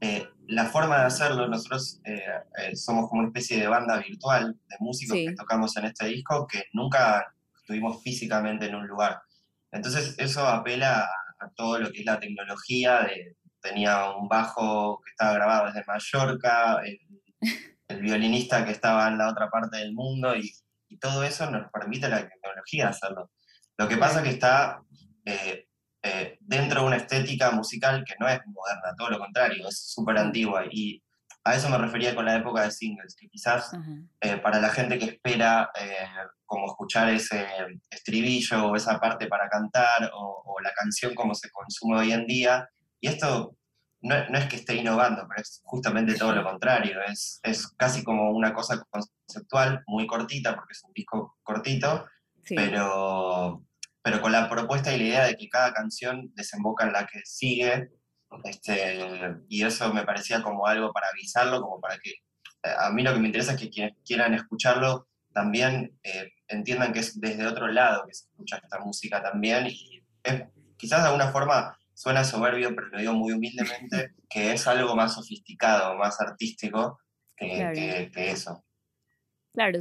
eh, 0.00 0.28
la 0.46 0.66
forma 0.66 0.98
de 0.98 1.06
hacerlo, 1.06 1.46
nosotros 1.48 2.00
eh, 2.04 2.22
eh, 2.58 2.76
somos 2.76 3.08
como 3.08 3.20
una 3.20 3.28
especie 3.28 3.58
de 3.58 3.68
banda 3.68 3.98
virtual 3.98 4.56
de 4.68 4.76
músicos 4.80 5.16
que 5.16 5.34
tocamos 5.34 5.76
en 5.76 5.86
este 5.86 6.06
disco 6.06 6.46
que 6.46 6.64
nunca 6.72 7.34
estuvimos 7.56 8.02
físicamente 8.02 8.66
en 8.66 8.74
un 8.74 8.86
lugar. 8.86 9.20
Entonces 9.70 10.14
eso 10.18 10.46
apela 10.46 11.08
a, 11.38 11.48
todo 11.54 11.78
lo 11.78 11.92
que 11.92 12.00
es 12.00 12.06
la 12.06 12.18
tecnología, 12.18 13.02
de, 13.02 13.36
tenía 13.60 14.10
un 14.10 14.28
bajo 14.28 15.00
que 15.04 15.10
estaba 15.10 15.34
grabado 15.34 15.66
desde 15.66 15.84
Mallorca, 15.86 16.80
el, 16.84 16.98
el 17.88 18.00
violinista 18.00 18.64
que 18.64 18.72
estaba 18.72 19.08
en 19.08 19.18
la 19.18 19.28
otra 19.28 19.48
parte 19.50 19.76
del 19.76 19.92
mundo 19.92 20.34
y 20.34 20.50
y 20.88 20.98
todo 20.98 21.22
eso 21.22 21.50
nos 21.50 21.70
permite 21.70 22.08
la 22.08 22.28
tecnología 22.28 22.88
hacerlo. 22.88 23.30
Lo 23.78 23.88
que 23.88 23.96
pasa 23.96 24.18
es 24.18 24.24
que 24.24 24.30
está 24.30 24.82
eh, 25.24 25.66
eh, 26.02 26.36
dentro 26.40 26.80
de 26.80 26.86
una 26.88 26.96
estética 26.96 27.50
musical 27.52 28.04
que 28.04 28.14
no 28.18 28.28
es 28.28 28.40
moderna, 28.46 28.94
todo 28.96 29.10
lo 29.10 29.18
contrario, 29.18 29.68
es 29.68 29.78
súper 29.78 30.18
antigua. 30.18 30.64
Y 30.70 31.02
a 31.44 31.54
eso 31.54 31.68
me 31.70 31.78
refería 31.78 32.14
con 32.14 32.24
la 32.24 32.36
época 32.36 32.62
de 32.62 32.70
singles, 32.70 33.14
que 33.14 33.28
quizás 33.28 33.70
eh, 34.20 34.36
para 34.38 34.60
la 34.60 34.68
gente 34.68 34.98
que 34.98 35.06
espera 35.06 35.70
como 36.44 36.66
escuchar 36.66 37.08
ese 37.10 37.46
estribillo 37.88 38.66
o 38.66 38.76
esa 38.76 38.98
parte 38.98 39.28
para 39.28 39.48
cantar 39.48 40.10
o, 40.12 40.42
o, 40.44 40.60
la 40.60 40.72
canción 40.72 41.14
como 41.14 41.34
se 41.34 41.50
consume 41.50 41.98
hoy 41.98 42.12
en 42.12 42.26
día, 42.26 42.68
y 43.00 43.08
esto 43.08 43.54
no, 44.00 44.14
es 44.14 44.46
que 44.46 44.56
esté 44.56 44.76
innovando, 44.76 45.26
pero 45.28 45.42
es 45.42 45.60
justamente 45.64 46.14
todo 46.14 46.32
lo 46.34 46.44
contrario. 46.44 47.00
Es, 47.06 47.40
es 47.42 47.68
casi 47.76 48.04
como 48.04 48.30
una 48.30 48.52
cosa 48.52 48.82
conceptual, 48.90 49.82
muy 49.86 50.06
cortita, 50.06 50.54
porque 50.54 50.72
es 50.72 50.82
un 50.84 50.92
disco 50.92 51.36
cortito, 51.42 52.06
pero, 52.48 53.62
pero 54.08 54.22
con 54.22 54.32
la 54.32 54.48
propuesta 54.48 54.90
y 54.90 54.96
la 54.96 55.04
idea 55.04 55.26
de 55.26 55.36
que 55.36 55.50
cada 55.50 55.74
canción 55.74 56.32
desemboca 56.34 56.86
en 56.86 56.94
la 56.94 57.06
que 57.06 57.20
sigue. 57.26 57.90
Este, 58.44 58.98
y 59.50 59.62
eso 59.62 59.92
me 59.92 60.04
parecía 60.04 60.42
como 60.42 60.66
algo 60.66 60.90
para 60.94 61.08
avisarlo, 61.08 61.60
como 61.60 61.78
para 61.78 61.98
que 61.98 62.10
eh, 62.10 62.74
a 62.78 62.90
mí 62.90 63.02
lo 63.02 63.12
que 63.12 63.20
me 63.20 63.26
interesa 63.26 63.52
es 63.52 63.60
que 63.60 63.68
quienes 63.68 63.92
quieran 64.06 64.32
escucharlo 64.32 65.08
también 65.34 65.98
eh, 66.02 66.32
entiendan 66.46 66.94
que 66.94 67.00
es 67.00 67.20
desde 67.20 67.46
otro 67.46 67.68
lado 67.68 68.06
que 68.06 68.14
se 68.14 68.24
escucha 68.24 68.56
esta 68.56 68.78
música 68.78 69.22
también 69.22 69.66
y 69.66 70.02
es, 70.22 70.44
quizás 70.78 71.02
de 71.02 71.08
alguna 71.08 71.30
forma 71.30 71.78
suena 71.92 72.24
soberbio, 72.24 72.74
pero 72.74 72.88
lo 72.88 72.98
digo 72.98 73.12
muy 73.12 73.32
humildemente, 73.32 74.14
que 74.30 74.52
es 74.52 74.66
algo 74.66 74.96
más 74.96 75.16
sofisticado, 75.16 75.96
más 75.96 76.18
artístico 76.18 76.98
que, 77.36 78.10
eso. 78.14 78.64
Claro, 79.52 79.78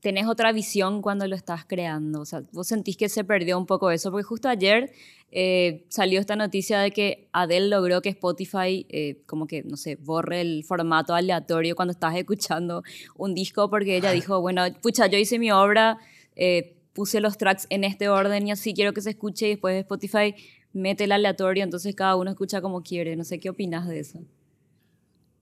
tenés 0.00 0.26
otra 0.26 0.52
visión 0.52 1.02
cuando 1.02 1.26
lo 1.26 1.36
estás 1.36 1.64
creando. 1.66 2.20
O 2.20 2.24
sea, 2.24 2.42
vos 2.52 2.66
sentís 2.66 2.96
que 2.96 3.08
se 3.08 3.24
perdió 3.24 3.58
un 3.58 3.66
poco 3.66 3.90
eso, 3.90 4.10
porque 4.10 4.24
justo 4.24 4.48
ayer 4.48 4.90
eh, 5.30 5.84
salió 5.88 6.18
esta 6.18 6.34
noticia 6.36 6.78
de 6.80 6.92
que 6.92 7.28
Adele 7.32 7.68
logró 7.68 8.00
que 8.00 8.08
Spotify, 8.08 8.86
eh, 8.88 9.20
como 9.26 9.46
que, 9.46 9.62
no 9.64 9.76
sé, 9.76 9.96
borre 9.96 10.40
el 10.40 10.64
formato 10.64 11.14
aleatorio 11.14 11.76
cuando 11.76 11.92
estás 11.92 12.16
escuchando 12.16 12.82
un 13.16 13.34
disco, 13.34 13.68
porque 13.68 13.96
ella 13.96 14.12
dijo, 14.12 14.40
bueno, 14.40 14.62
pucha, 14.80 15.06
yo 15.08 15.18
hice 15.18 15.38
mi 15.38 15.50
obra, 15.50 15.98
eh, 16.34 16.76
puse 16.94 17.20
los 17.20 17.36
tracks 17.36 17.66
en 17.70 17.84
este 17.84 18.08
orden 18.08 18.46
y 18.48 18.52
así 18.52 18.72
quiero 18.72 18.94
que 18.94 19.02
se 19.02 19.10
escuche 19.10 19.46
y 19.46 19.50
después 19.50 19.76
Spotify 19.80 20.34
mete 20.72 21.04
el 21.04 21.12
aleatorio, 21.12 21.64
entonces 21.64 21.94
cada 21.94 22.16
uno 22.16 22.30
escucha 22.30 22.60
como 22.62 22.82
quiere. 22.82 23.14
No 23.16 23.24
sé 23.24 23.40
qué 23.40 23.50
opinas 23.50 23.86
de 23.88 24.00
eso. 24.00 24.20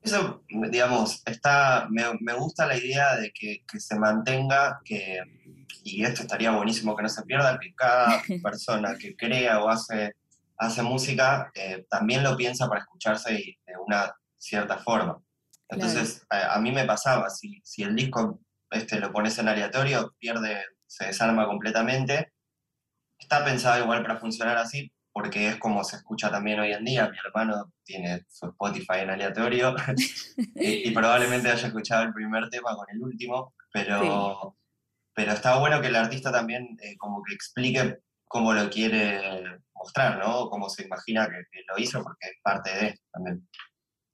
Eso, 0.07 0.45
digamos, 0.49 1.21
está, 1.27 1.89
me, 1.91 2.05
me 2.21 2.33
gusta 2.35 2.65
la 2.65 2.77
idea 2.77 3.17
de 3.17 3.33
que, 3.33 3.65
que, 3.67 3.81
se 3.81 3.99
mantenga, 3.99 4.81
que, 4.85 5.21
y 5.83 6.05
esto 6.05 6.23
estaría 6.23 6.53
buenísimo 6.53 6.95
que 6.95 7.03
no 7.03 7.09
se 7.09 7.25
pierda, 7.25 7.59
que 7.59 7.75
cada 7.75 8.23
persona 8.43 8.97
que 8.97 9.17
crea 9.17 9.59
o 9.59 9.69
hace, 9.69 10.15
hace 10.59 10.83
música 10.83 11.51
eh, 11.57 11.85
también 11.91 12.23
lo 12.23 12.37
piensa 12.37 12.69
para 12.69 12.83
escucharse 12.83 13.33
de 13.33 13.77
una 13.85 14.15
cierta 14.39 14.79
forma. 14.79 15.21
Entonces, 15.69 16.25
a, 16.31 16.57
mí 16.61 16.71
me 16.71 16.85
pasaba, 16.85 17.29
si, 17.29 17.61
si 17.65 17.83
el 17.83 17.97
disco 17.97 18.39
este, 18.71 19.01
lo 19.01 19.11
pones 19.13 19.37
en 19.39 19.49
aleatorio, 19.49 20.15
pierde, 20.21 20.65
se 20.87 21.07
desarma 21.07 21.47
completamente. 21.47 22.33
Está 23.19 23.45
pensado 23.45 23.83
igual 23.83 24.03
para 24.03 24.21
funcionar 24.21 24.57
así, 24.57 24.93
porque 25.17 25.49
es 25.49 25.57
como 25.57 25.83
se 25.83 25.97
escucha 25.97 26.31
también 26.31 26.61
hoy 26.61 26.73
en 26.73 26.85
día. 26.85 27.09
Mi 27.09 27.17
hermano 27.25 27.73
tiene 27.83 28.27
su 28.29 28.49
Spotify 28.49 28.99
en 29.01 29.09
aleatorio 29.09 29.75
y, 30.55 30.91
probablemente 30.91 31.49
haya 31.49 31.69
escuchado 31.69 32.03
el 32.03 32.13
primer 32.13 32.51
tema 32.51 32.77
con 32.77 32.85
el 32.91 33.03
último, 33.03 33.55
pero, 33.73 34.59
pero 35.15 35.33
está 35.33 35.59
bueno 35.59 35.81
que 35.81 35.87
el 35.87 35.97
artista 35.97 36.31
también 36.31 36.77
eh, 36.83 36.99
como 36.99 37.23
que 37.23 37.33
explique 37.33 38.01
cómo 38.29 38.53
lo 38.53 38.69
quiere 38.69 39.59
mostrar, 39.75 40.19
¿no? 40.19 40.51
Cómo 40.51 40.69
se 40.69 40.85
imagina 40.85 41.27
que, 41.27 41.63
lo 41.67 41.83
hizo, 41.83 42.03
porque 42.03 42.27
es 42.27 42.37
parte 42.43 42.71
de 42.75 42.89
él 42.89 43.01
también. 43.11 43.49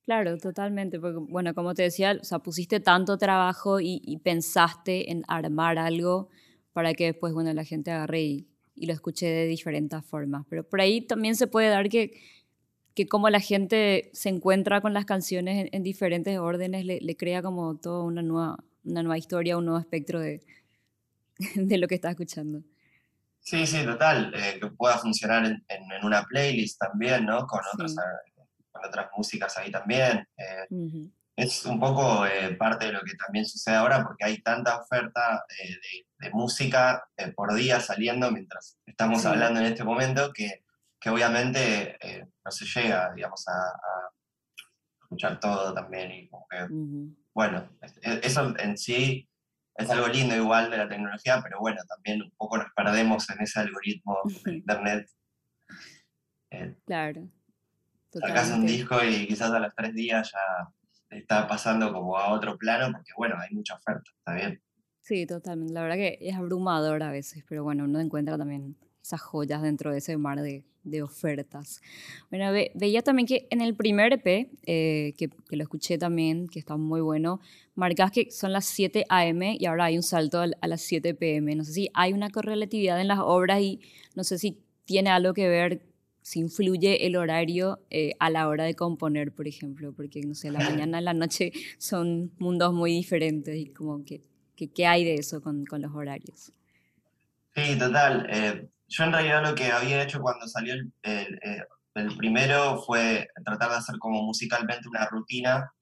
Claro, 0.04 0.38
totalmente, 0.38 1.00
porque 1.00 1.18
bueno, 1.18 1.52
como 1.52 1.74
te 1.74 1.82
decía, 1.82 2.16
o 2.20 2.22
sea, 2.24 2.38
pusiste 2.38 2.78
tanto 2.78 3.18
trabajo 3.18 3.80
y, 3.80 4.00
y 4.04 4.18
pensaste 4.18 5.10
en 5.10 5.24
armar 5.26 5.78
algo 5.78 6.28
para 6.72 6.94
que 6.94 7.06
después, 7.06 7.34
bueno, 7.34 7.52
la 7.52 7.64
gente 7.64 7.90
agarre 7.90 8.20
y, 8.20 8.51
y 8.74 8.86
lo 8.86 8.92
escuché 8.92 9.26
de 9.26 9.46
diferentes 9.46 10.04
formas. 10.04 10.44
Pero 10.48 10.64
por 10.64 10.80
ahí 10.80 11.00
también 11.00 11.36
se 11.36 11.46
puede 11.46 11.68
dar 11.68 11.88
que, 11.88 12.20
que 12.94 13.06
como 13.06 13.30
la 13.30 13.40
gente 13.40 14.10
se 14.12 14.28
encuentra 14.28 14.80
con 14.80 14.94
las 14.94 15.04
canciones 15.04 15.68
en, 15.72 15.82
diferentes 15.82 16.38
órdenes, 16.38 16.84
le, 16.84 17.00
le, 17.00 17.16
crea 17.16 17.42
como 17.42 17.76
toda 17.76 18.04
una 18.04 18.22
nueva, 18.22 18.58
una 18.84 19.02
nueva 19.02 19.18
historia, 19.18 19.56
un 19.56 19.66
nuevo 19.66 19.80
espectro 19.80 20.20
de, 20.20 20.42
de 21.54 21.78
lo 21.78 21.88
que 21.88 21.94
está 21.94 22.10
escuchando. 22.10 22.62
Sí, 23.40 23.66
sí, 23.66 23.84
total. 23.84 24.32
Eh, 24.34 24.58
que 24.60 24.68
pueda 24.68 24.98
funcionar 24.98 25.44
en, 25.44 25.64
en, 25.68 26.04
una 26.04 26.24
playlist 26.24 26.78
también, 26.78 27.26
¿no? 27.26 27.44
Con, 27.46 27.60
otras, 27.74 27.92
eh, 27.92 28.32
con 28.70 28.84
otras 28.86 29.08
músicas 29.16 29.58
ahí 29.58 29.70
también. 29.70 30.26
Eh, 30.36 31.10
es 31.36 31.64
un 31.64 31.80
poco 31.80 32.26
eh, 32.26 32.54
parte 32.56 32.86
de 32.86 32.92
lo 32.92 33.00
que 33.02 33.14
también 33.14 33.46
sucede 33.46 33.76
ahora 33.76 34.04
porque 34.04 34.24
hay 34.24 34.42
tanta 34.42 34.80
oferta 34.80 35.44
eh, 35.62 36.04
de, 36.18 36.30
música 36.30 37.04
eh, 37.16 37.32
por 37.32 37.52
día 37.54 37.80
saliendo 37.80 38.30
mientras 38.30 38.78
estamos 38.86 39.26
hablando 39.26 39.58
en 39.60 39.66
este 39.66 39.82
momento 39.82 40.32
que, 40.32 40.62
que 41.00 41.10
obviamente 41.10 41.98
no 42.44 42.50
se 42.50 42.64
llega, 42.64 43.12
digamos, 43.12 43.44
a, 43.48 43.72
escuchar 45.02 45.40
todo 45.40 45.74
también 45.74 46.10
y 46.12 46.28
como 46.28 46.46
que, 46.48 46.66
bueno, 47.34 47.68
eso 48.22 48.54
en 48.58 48.78
sí 48.78 49.28
es 49.74 49.90
algo 49.90 50.06
lindo 50.06 50.34
igual 50.34 50.70
de 50.70 50.78
la 50.78 50.88
tecnología, 50.88 51.40
pero 51.42 51.58
bueno, 51.58 51.82
también 51.86 52.22
un 52.22 52.30
poco 52.30 52.56
nos 52.56 52.72
perdemos 52.74 53.28
en 53.28 53.42
ese 53.42 53.60
algoritmo 53.60 54.20
de 54.44 54.54
internet. 54.54 55.10
claro. 56.86 57.28
Sacas 58.12 58.50
un 58.52 58.64
disco 58.64 59.02
y 59.02 59.26
quizás 59.26 59.50
a 59.50 59.58
los 59.58 59.74
tres 59.74 59.94
días 59.94 60.30
ya 60.32 60.72
está 61.12 61.46
pasando 61.46 61.92
como 61.92 62.16
a 62.18 62.32
otro 62.32 62.56
plano, 62.56 62.92
porque 62.92 63.12
bueno, 63.16 63.36
hay 63.38 63.54
mucha 63.54 63.74
oferta, 63.74 64.10
está 64.18 64.34
bien. 64.34 64.60
Sí, 65.00 65.26
totalmente. 65.26 65.74
La 65.74 65.82
verdad 65.82 65.96
que 65.96 66.18
es 66.20 66.34
abrumador 66.34 67.02
a 67.02 67.10
veces, 67.10 67.44
pero 67.48 67.64
bueno, 67.64 67.84
uno 67.84 68.00
encuentra 68.00 68.38
también 68.38 68.76
esas 69.02 69.20
joyas 69.20 69.62
dentro 69.62 69.90
de 69.90 69.98
ese 69.98 70.16
mar 70.16 70.40
de, 70.40 70.64
de 70.84 71.02
ofertas. 71.02 71.80
Bueno, 72.30 72.52
veía 72.52 73.02
también 73.02 73.26
que 73.26 73.46
en 73.50 73.60
el 73.60 73.74
primer 73.74 74.12
EP, 74.12 74.50
eh, 74.66 75.14
que, 75.16 75.28
que, 75.28 75.56
lo 75.56 75.62
escuché 75.62 75.98
también, 75.98 76.48
que 76.48 76.58
está 76.58 76.76
muy 76.76 77.00
bueno, 77.00 77.40
marcas 77.74 78.10
que 78.12 78.30
son 78.30 78.52
las 78.52 78.64
7 78.66 79.06
AM 79.08 79.42
y 79.58 79.66
ahora 79.66 79.86
hay 79.86 79.96
un 79.96 80.02
salto 80.02 80.40
a 80.40 80.66
las 80.66 80.82
7 80.82 81.14
PM. 81.14 81.54
No 81.56 81.64
sé 81.64 81.72
si 81.72 81.90
hay 81.94 82.12
una 82.12 82.30
correlatividad 82.30 83.00
en 83.00 83.08
las 83.08 83.18
obras 83.20 83.60
y 83.60 83.80
no 84.14 84.24
sé 84.24 84.38
si 84.38 84.62
tiene 84.84 85.10
algo 85.10 85.34
que 85.34 85.48
ver 85.48 85.91
si 86.22 86.38
influye 86.40 87.06
el 87.06 87.16
horario 87.16 87.80
eh, 87.90 88.14
a 88.18 88.30
la 88.30 88.48
hora 88.48 88.64
de 88.64 88.74
componer, 88.74 89.32
por 89.32 89.48
ejemplo, 89.48 89.92
porque, 89.92 90.22
no 90.22 90.34
sé, 90.34 90.50
la 90.50 90.60
mañana 90.60 91.00
y 91.00 91.04
la 91.04 91.14
noche 91.14 91.52
son 91.78 92.32
mundos 92.38 92.72
muy 92.72 92.92
diferentes 92.92 93.56
y 93.56 93.66
como 93.66 94.04
que, 94.04 94.22
¿qué 94.74 94.86
hay 94.86 95.04
de 95.04 95.16
eso 95.16 95.42
con, 95.42 95.66
con, 95.66 95.82
los 95.82 95.92
horarios? 95.92 96.52
Sí, 97.54 97.76
total. 97.78 98.26
Eh, 98.30 98.68
yo 98.88 99.04
en 99.04 99.12
realidad 99.12 99.42
lo 99.42 99.54
que 99.54 99.64
había 99.64 100.02
hecho 100.02 100.20
cuando 100.20 100.46
salió 100.46 100.74
el, 100.74 100.92
el, 101.02 101.34
eh, 101.42 101.64
el 101.94 102.16
primero 102.16 102.80
fue 102.82 103.28
tratar 103.44 103.70
de 103.70 103.76
hacer 103.76 103.98
como 103.98 104.22
musicalmente 104.22 104.88
una 104.88 105.06
rutina 105.06 105.72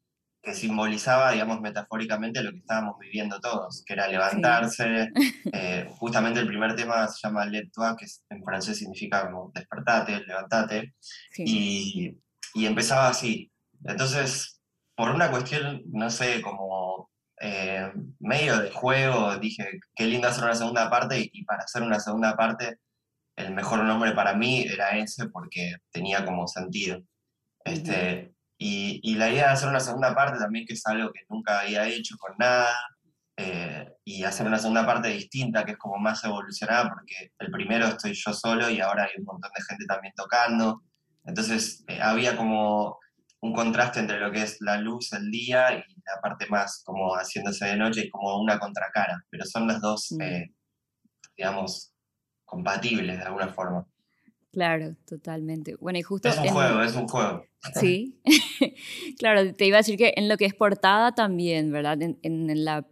que 0.42 0.54
simbolizaba, 0.54 1.32
digamos, 1.32 1.60
metafóricamente 1.60 2.42
lo 2.42 2.50
que 2.50 2.58
estábamos 2.58 2.98
viviendo 2.98 3.40
todos, 3.40 3.84
que 3.84 3.92
era 3.92 4.08
levantarse. 4.08 5.10
Eh, 5.52 5.86
justamente 5.98 6.40
el 6.40 6.46
primer 6.46 6.76
tema 6.76 7.08
se 7.08 7.26
llama 7.26 7.44
Let 7.44 7.70
toi, 7.72 7.96
que 7.96 8.06
en 8.28 8.44
francés 8.44 8.78
significa 8.78 9.26
como 9.26 9.50
despertate, 9.54 10.20
levantate. 10.26 10.94
Y, 11.36 12.16
y, 12.54 12.66
empezaba 12.66 13.08
así. 13.08 13.50
Entonces, 13.84 14.60
por 14.94 15.10
una 15.10 15.30
cuestión, 15.30 15.82
no 15.86 16.08
sé, 16.10 16.40
como 16.40 17.10
eh, 17.40 17.90
medio 18.20 18.58
de 18.60 18.70
juego, 18.70 19.36
dije, 19.38 19.80
qué 19.94 20.04
lindo 20.04 20.28
hacer 20.28 20.44
una 20.44 20.54
segunda 20.54 20.90
parte, 20.90 21.30
y, 21.32 21.44
para 21.44 21.64
hacer 21.64 21.82
una 21.82 21.98
segunda 21.98 22.36
parte, 22.36 22.76
el 23.36 23.54
mejor 23.54 23.82
nombre 23.84 24.12
para 24.12 24.34
mí 24.34 24.62
era 24.62 24.96
ese, 24.98 25.28
porque 25.28 25.74
tenía 25.90 26.24
como 26.24 26.46
sentido. 26.46 27.02
Este, 27.64 28.34
y, 28.62 29.14
la 29.14 29.30
idea 29.30 29.46
de 29.46 29.52
hacer 29.52 29.70
una 29.70 29.80
segunda 29.80 30.14
parte 30.14 30.38
también, 30.38 30.66
que 30.66 30.74
es 30.74 30.86
algo 30.86 31.10
que 31.12 31.20
nunca 31.30 31.60
había 31.60 31.88
hecho 31.88 32.16
con 32.18 32.34
nada, 32.38 32.68
eh, 33.38 33.88
y 34.04 34.22
hacer 34.24 34.46
una 34.46 34.58
segunda 34.58 34.84
parte 34.84 35.08
distinta, 35.08 35.64
que 35.64 35.72
es 35.72 35.78
como 35.78 35.96
más 35.96 36.22
evolucionada, 36.24 36.90
porque 36.90 37.32
el 37.38 37.50
primero 37.50 37.86
estoy 37.86 38.12
yo 38.12 38.34
solo 38.34 38.68
y 38.68 38.80
ahora 38.80 39.04
hay 39.04 39.18
un 39.18 39.24
montón 39.24 39.50
de 39.56 39.64
gente 39.64 39.86
también 39.86 40.12
tocando. 40.14 40.82
Entonces 41.24 41.84
eh, 41.88 42.02
había 42.02 42.36
como 42.36 42.98
un 43.40 43.54
contraste 43.54 44.00
entre 44.00 44.20
lo 44.20 44.30
que 44.30 44.42
es 44.42 44.58
la 44.60 44.76
luz, 44.76 45.10
el 45.14 45.30
día, 45.30 45.72
y 45.72 45.94
la 46.04 46.20
parte 46.20 46.46
más 46.50 46.82
como 46.84 47.14
haciéndose 47.14 47.64
de 47.64 47.76
noche 47.76 48.02
y 48.02 48.10
como 48.10 48.38
una 48.42 48.58
contracara, 48.58 49.24
pero 49.30 49.46
son 49.46 49.68
las 49.68 49.80
dos, 49.80 50.08
mm. 50.12 50.20
eh, 50.22 50.54
digamos, 51.34 51.94
compatibles 52.44 53.16
de 53.16 53.24
alguna 53.24 53.48
forma. 53.48 53.86
Claro, 54.52 54.96
totalmente. 55.06 55.76
Bueno, 55.76 55.98
y 55.98 56.02
justo... 56.02 56.28
Es 56.28 56.38
un 56.38 56.48
juego, 56.48 56.82
es 56.82 56.96
un 56.96 57.06
juego. 57.06 57.44
Sí, 57.78 58.18
claro, 59.18 59.54
te 59.54 59.66
iba 59.66 59.76
a 59.76 59.80
decir 59.80 59.96
que 59.96 60.14
en 60.16 60.28
lo 60.28 60.36
que 60.36 60.46
es 60.46 60.54
portada 60.54 61.12
también, 61.12 61.70
¿verdad? 61.70 61.98
En, 62.00 62.64
la, 62.64 62.86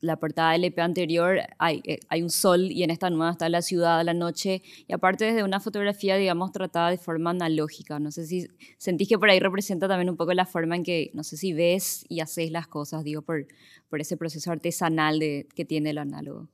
la, 0.00 0.16
portada 0.16 0.52
del 0.52 0.64
EP 0.64 0.78
anterior 0.80 1.40
hay, 1.58 1.82
eh, 1.84 2.00
hay 2.08 2.22
un 2.22 2.30
sol 2.30 2.72
y 2.72 2.82
en 2.82 2.90
esta 2.90 3.10
nueva 3.10 3.32
está 3.32 3.48
la 3.48 3.62
ciudad, 3.62 4.02
la 4.02 4.14
noche, 4.14 4.62
y 4.88 4.92
aparte 4.92 5.26
desde 5.26 5.44
una 5.44 5.60
fotografía, 5.60 6.16
digamos, 6.16 6.52
tratada 6.52 6.90
de 6.90 6.98
forma 6.98 7.30
analógica. 7.30 8.00
No 8.00 8.10
sé 8.10 8.26
si 8.26 8.48
sentís 8.78 9.08
que 9.08 9.18
por 9.18 9.30
ahí 9.30 9.38
representa 9.38 9.86
también 9.86 10.10
un 10.10 10.16
poco 10.16 10.32
la 10.32 10.46
forma 10.46 10.74
en 10.74 10.82
que, 10.82 11.10
no 11.14 11.22
sé 11.22 11.36
si 11.36 11.52
ves 11.52 12.04
y 12.08 12.20
haces 12.20 12.50
las 12.50 12.66
cosas, 12.66 13.04
digo, 13.04 13.22
por, 13.22 13.46
por 13.88 14.00
ese 14.00 14.16
proceso 14.16 14.50
artesanal 14.50 15.18
de, 15.18 15.46
que 15.54 15.64
tiene 15.64 15.90
el 15.90 15.98
análogo. 15.98 16.48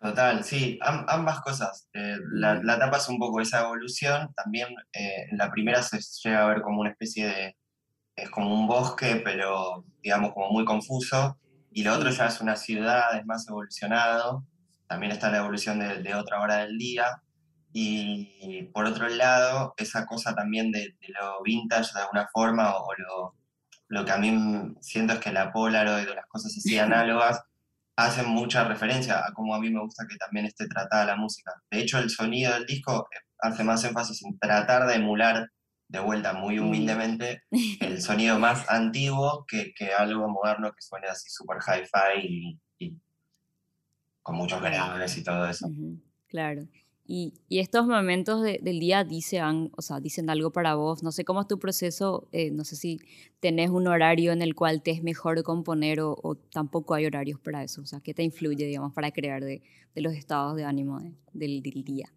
Total, 0.00 0.44
sí, 0.44 0.78
ambas 0.82 1.40
cosas. 1.40 1.88
Eh, 1.94 2.16
la, 2.32 2.62
la, 2.62 2.78
tapa 2.78 2.98
es 2.98 3.08
un 3.08 3.18
poco 3.18 3.40
esa 3.40 3.60
evolución, 3.60 4.32
también 4.34 4.68
eh, 4.92 5.26
en 5.30 5.38
la 5.38 5.50
primera 5.50 5.82
se 5.82 5.98
llega 6.22 6.44
a 6.44 6.48
ver 6.48 6.60
como 6.60 6.82
una 6.82 6.90
especie 6.90 7.26
de, 7.26 7.56
es 8.14 8.30
como 8.30 8.54
un 8.54 8.66
bosque, 8.66 9.22
pero 9.24 9.84
digamos 10.02 10.34
como 10.34 10.50
muy 10.50 10.64
confuso, 10.64 11.38
y 11.70 11.82
lo 11.82 11.94
otro 11.94 12.10
ya 12.10 12.26
es 12.26 12.40
una 12.40 12.56
ciudad, 12.56 13.16
es 13.18 13.24
más 13.26 13.48
evolucionado, 13.48 14.44
también 14.86 15.12
está 15.12 15.30
la 15.30 15.38
evolución 15.38 15.78
de, 15.78 16.14
otra 16.14 16.40
hora 16.40 16.58
del 16.58 16.76
día, 16.78 17.22
y 17.72 18.64
por 18.74 18.86
otro 18.86 19.08
lado, 19.08 19.74
esa 19.76 20.06
cosa 20.06 20.34
también 20.34 20.72
de, 20.72 20.94
lo 21.08 21.42
vintage 21.42 21.92
de 21.94 22.00
alguna 22.00 22.28
forma, 22.32 22.76
o, 22.76 22.86
lo, 22.98 23.34
lo, 23.88 24.04
que 24.04 24.12
a 24.12 24.18
mí 24.18 24.74
siento 24.80 25.14
es 25.14 25.20
que 25.20 25.32
la 25.32 25.52
Polaroid 25.52 26.06
de 26.06 26.14
las 26.14 26.26
cosas 26.26 26.54
así 26.56 26.78
análogas, 26.78 27.42
hacen 27.96 28.28
mucha 28.28 28.64
referencia 28.64 29.18
a 29.26 29.32
cómo 29.32 29.54
a 29.54 29.60
mí 29.60 29.70
me 29.70 29.80
gusta 29.80 30.06
que 30.08 30.16
también 30.16 30.46
esté 30.46 30.68
tratada 30.68 31.06
la 31.06 31.16
música. 31.16 31.52
De 31.70 31.80
hecho, 31.80 31.98
el 31.98 32.10
sonido 32.10 32.52
del 32.52 32.66
disco 32.66 33.08
eh, 33.10 33.18
hace 33.40 33.64
más 33.64 33.82
énfasis 33.84 34.22
en 34.24 34.38
tratar 34.38 34.86
de 34.86 34.96
emular 34.96 35.50
de 35.88 36.00
vuelta 36.00 36.32
muy 36.32 36.58
humildemente 36.58 37.42
el 37.80 38.02
sonido 38.02 38.38
más 38.38 38.68
antiguo 38.68 39.44
que, 39.48 39.72
que 39.74 39.92
algo 39.92 40.28
moderno 40.28 40.72
que 40.72 40.82
suene 40.82 41.08
así 41.08 41.30
súper 41.30 41.58
hi-fi 41.58 42.58
y 42.78 42.96
con 44.22 44.36
muchos 44.36 44.60
creadores 44.60 45.16
y 45.16 45.22
todo 45.22 45.48
eso. 45.48 45.68
Claro. 46.28 46.66
Y, 47.08 47.34
estos 47.50 47.86
momentos 47.86 48.42
del 48.42 48.80
día 48.80 49.04
dicen, 49.04 49.70
o 49.76 49.82
sea, 49.82 50.00
dicen 50.00 50.28
algo 50.28 50.50
para 50.50 50.74
vos. 50.74 51.02
No 51.02 51.12
sé 51.12 51.24
cómo 51.24 51.40
es 51.40 51.46
tu 51.46 51.58
proceso, 51.58 52.28
eh, 52.32 52.50
no 52.50 52.64
sé 52.64 52.74
si 52.76 53.00
tenés 53.40 53.70
un 53.70 53.86
horario 53.86 54.32
en 54.32 54.42
el 54.42 54.54
cual 54.54 54.82
te 54.82 54.90
es 54.90 55.02
mejor 55.02 55.42
componer 55.44 56.00
o, 56.00 56.36
tampoco 56.52 56.94
hay 56.94 57.06
horarios 57.06 57.38
para 57.38 57.62
eso. 57.62 57.82
O 57.82 57.86
sea, 57.86 58.00
¿qué 58.00 58.12
te 58.12 58.24
influye, 58.24 58.66
digamos, 58.66 58.92
para 58.92 59.12
crear 59.12 59.44
de, 59.44 59.62
los 59.94 60.14
estados 60.14 60.56
de 60.56 60.64
ánimo 60.64 61.00
del, 61.32 61.62
día? 61.62 62.12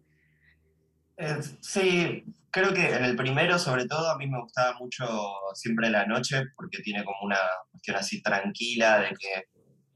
Eh, 1.16 1.38
sí, 1.60 2.24
creo 2.50 2.74
que 2.74 2.88
en 2.88 3.04
el 3.04 3.14
primero, 3.14 3.58
sobre 3.58 3.86
todo, 3.86 4.10
a 4.10 4.18
mí 4.18 4.26
me 4.26 4.40
gustaba 4.40 4.76
mucho 4.78 5.06
siempre 5.54 5.88
la 5.88 6.04
noche 6.06 6.42
porque 6.56 6.82
tiene 6.82 7.04
como 7.04 7.18
una 7.22 7.38
cuestión 7.70 7.96
así 7.96 8.20
tranquila 8.22 9.00
de 9.00 9.08
que 9.10 9.44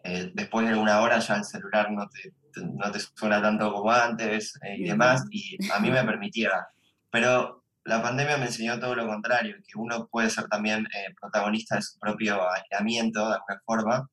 eh, 0.04 0.30
después 0.34 0.68
de 0.68 0.76
una 0.76 1.00
hora 1.00 1.18
ya 1.18 1.36
el 1.36 1.44
celular 1.44 1.90
no 1.90 2.06
te 2.08 2.32
no 2.62 2.90
te 2.90 3.00
suena 3.00 3.40
tanto 3.42 3.72
como 3.72 3.90
antes 3.90 4.54
eh, 4.62 4.76
y 4.78 4.84
demás, 4.84 5.24
y 5.30 5.56
a 5.72 5.80
mí 5.80 5.90
me 5.90 6.04
permitía. 6.04 6.66
Pero 7.10 7.64
la 7.84 8.02
pandemia 8.02 8.38
me 8.38 8.46
enseñó 8.46 8.78
todo 8.80 8.94
lo 8.94 9.06
contrario, 9.06 9.56
que 9.66 9.78
uno 9.78 10.08
puede 10.08 10.30
ser 10.30 10.48
también 10.48 10.86
eh, 10.86 11.14
protagonista 11.20 11.76
de 11.76 11.82
su 11.82 11.98
propio 11.98 12.40
aislamiento 12.50 13.28
de 13.28 13.34
alguna 13.34 13.62
forma. 13.64 14.08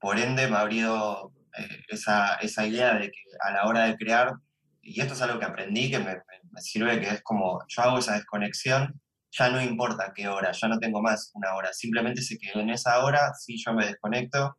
Por 0.00 0.18
ende, 0.18 0.48
me 0.48 0.56
abrió 0.56 1.32
eh, 1.56 1.84
esa, 1.88 2.34
esa, 2.36 2.66
idea 2.66 2.94
de 2.94 3.10
que 3.10 3.20
a 3.40 3.52
la 3.52 3.64
hora 3.66 3.84
de 3.86 3.96
crear, 3.96 4.34
y 4.82 5.00
esto 5.00 5.14
es 5.14 5.22
algo 5.22 5.38
que 5.38 5.46
aprendí, 5.46 5.90
que 5.90 5.98
me, 5.98 6.14
me, 6.50 6.60
sirve, 6.60 7.00
que 7.00 7.08
es 7.08 7.22
como 7.22 7.60
yo 7.68 7.82
hago 7.82 7.98
esa 7.98 8.14
desconexión, 8.14 9.00
ya 9.30 9.50
no 9.50 9.60
importa 9.60 10.12
qué 10.14 10.28
hora, 10.28 10.52
ya 10.52 10.68
no 10.68 10.78
tengo 10.78 11.02
más 11.02 11.30
una 11.34 11.54
hora, 11.54 11.72
simplemente 11.72 12.22
sé 12.22 12.38
que 12.38 12.58
en 12.58 12.70
esa 12.70 13.04
hora 13.04 13.32
sí 13.34 13.56
yo 13.62 13.72
me 13.74 13.86
desconecto 13.86 14.56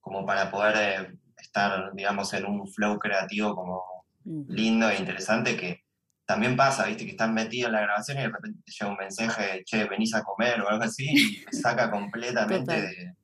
como 0.00 0.26
para 0.26 0.50
poder 0.50 1.16
estar, 1.52 1.92
digamos, 1.92 2.32
en 2.32 2.46
un 2.46 2.66
flow 2.66 2.98
creativo 2.98 3.54
como 3.54 4.06
lindo 4.24 4.88
e 4.88 4.98
interesante 4.98 5.56
que 5.56 5.82
también 6.24 6.56
pasa, 6.56 6.86
viste, 6.86 7.04
que 7.04 7.10
estás 7.10 7.30
metido 7.30 7.66
en 7.66 7.74
la 7.74 7.82
grabación 7.82 8.16
y 8.16 8.20
de 8.22 8.28
repente 8.28 8.60
te 8.64 8.72
llega 8.72 8.90
un 8.90 8.96
mensaje, 8.96 9.62
che, 9.66 9.84
venís 9.84 10.14
a 10.14 10.22
comer 10.22 10.62
o 10.62 10.68
algo 10.68 10.84
así, 10.84 11.06
y 11.10 11.44
te 11.44 11.52
saca 11.52 11.90
completamente 11.90 13.14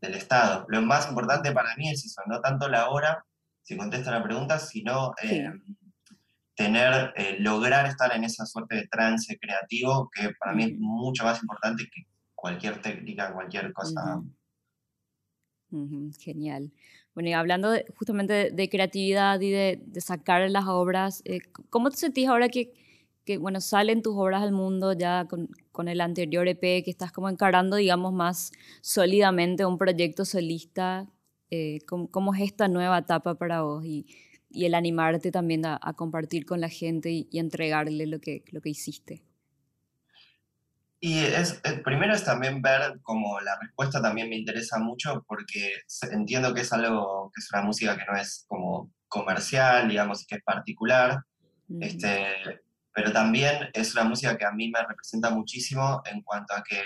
del 0.00 0.14
estado. 0.14 0.64
Lo 0.68 0.80
más 0.80 1.08
importante 1.08 1.52
para 1.52 1.76
mí 1.76 1.90
es 1.90 2.04
eso, 2.06 2.22
no 2.26 2.40
tanto 2.40 2.68
la 2.68 2.88
hora, 2.88 3.22
si 3.62 3.76
contesta 3.76 4.12
la 4.12 4.22
pregunta, 4.22 4.58
sino 4.58 5.12
eh, 5.22 5.52
tener, 6.54 7.12
eh, 7.16 7.36
lograr 7.40 7.86
estar 7.86 8.14
en 8.14 8.24
esa 8.24 8.46
suerte 8.46 8.76
de 8.76 8.86
trance 8.86 9.36
creativo, 9.38 10.08
que 10.14 10.30
para 10.38 10.54
mí 10.54 10.64
es 10.64 10.72
mucho 10.78 11.24
más 11.24 11.42
importante 11.42 11.84
que 11.92 12.06
cualquier 12.34 12.80
técnica, 12.80 13.32
cualquier 13.32 13.72
cosa. 13.74 14.22
Genial. 16.18 16.72
Bueno, 17.14 17.28
y 17.28 17.32
hablando 17.32 17.72
justamente 17.96 18.50
de, 18.50 18.68
creatividad 18.68 19.40
y 19.40 19.50
de, 19.50 19.80
sacar 19.98 20.50
las 20.50 20.66
obras, 20.66 21.22
eh, 21.24 21.38
¿cómo 21.70 21.90
te 21.90 21.96
sentís 21.96 22.26
ahora 22.28 22.48
que, 22.48 22.72
que, 23.24 23.38
bueno, 23.38 23.60
salen 23.60 24.02
tus 24.02 24.14
obras 24.16 24.42
al 24.42 24.52
mundo 24.52 24.92
ya 24.92 25.26
con, 25.28 25.48
con, 25.70 25.88
el 25.88 26.00
anterior 26.00 26.48
EP, 26.48 26.60
que 26.82 26.90
estás 26.90 27.12
como 27.12 27.28
encarando, 27.28 27.76
digamos, 27.76 28.12
más 28.12 28.50
sólidamente 28.80 29.64
un 29.64 29.78
proyecto 29.78 30.24
solista? 30.24 31.08
Eh, 31.50 31.78
¿cómo, 31.86 32.34
es 32.34 32.42
esta 32.42 32.66
nueva 32.66 32.98
etapa 32.98 33.36
para 33.36 33.62
vos 33.62 33.84
y, 33.84 34.06
y 34.50 34.64
el 34.64 34.74
animarte 34.74 35.30
también 35.30 35.64
a, 35.66 35.78
compartir 35.96 36.44
con 36.46 36.60
la 36.60 36.68
gente 36.68 37.10
y, 37.12 37.28
y 37.30 37.38
entregarle 37.38 38.06
lo 38.06 38.20
que, 38.20 38.44
lo 38.50 38.60
que 38.60 38.70
hiciste? 38.70 39.22
Y 41.00 41.18
es, 41.18 41.60
eh, 41.64 41.82
primero 41.84 42.14
es 42.14 42.24
también 42.24 42.62
ver 42.62 42.98
como 43.02 43.40
la 43.40 43.58
respuesta 43.60 44.00
también 44.00 44.30
me 44.30 44.36
interesa 44.36 44.78
mucho 44.78 45.22
porque 45.28 45.82
entiendo 46.10 46.54
que 46.54 46.62
es 46.62 46.72
algo, 46.72 47.30
que 47.34 47.40
es 47.40 47.52
una 47.52 47.62
música 47.62 47.96
que 47.96 48.04
no 48.10 48.16
es 48.16 48.44
como 48.48 48.90
comercial, 49.08 49.88
digamos, 49.88 50.26
que 50.26 50.36
es 50.36 50.42
particular, 50.42 51.22
este, 51.80 52.26
pero 52.92 53.12
también 53.12 53.68
es 53.72 53.94
una 53.94 54.04
música 54.04 54.36
que 54.36 54.44
a 54.44 54.52
mí 54.52 54.70
me 54.70 54.80
representa 54.80 55.30
muchísimo 55.30 56.02
en 56.10 56.22
cuanto 56.22 56.54
a 56.54 56.62
que 56.62 56.82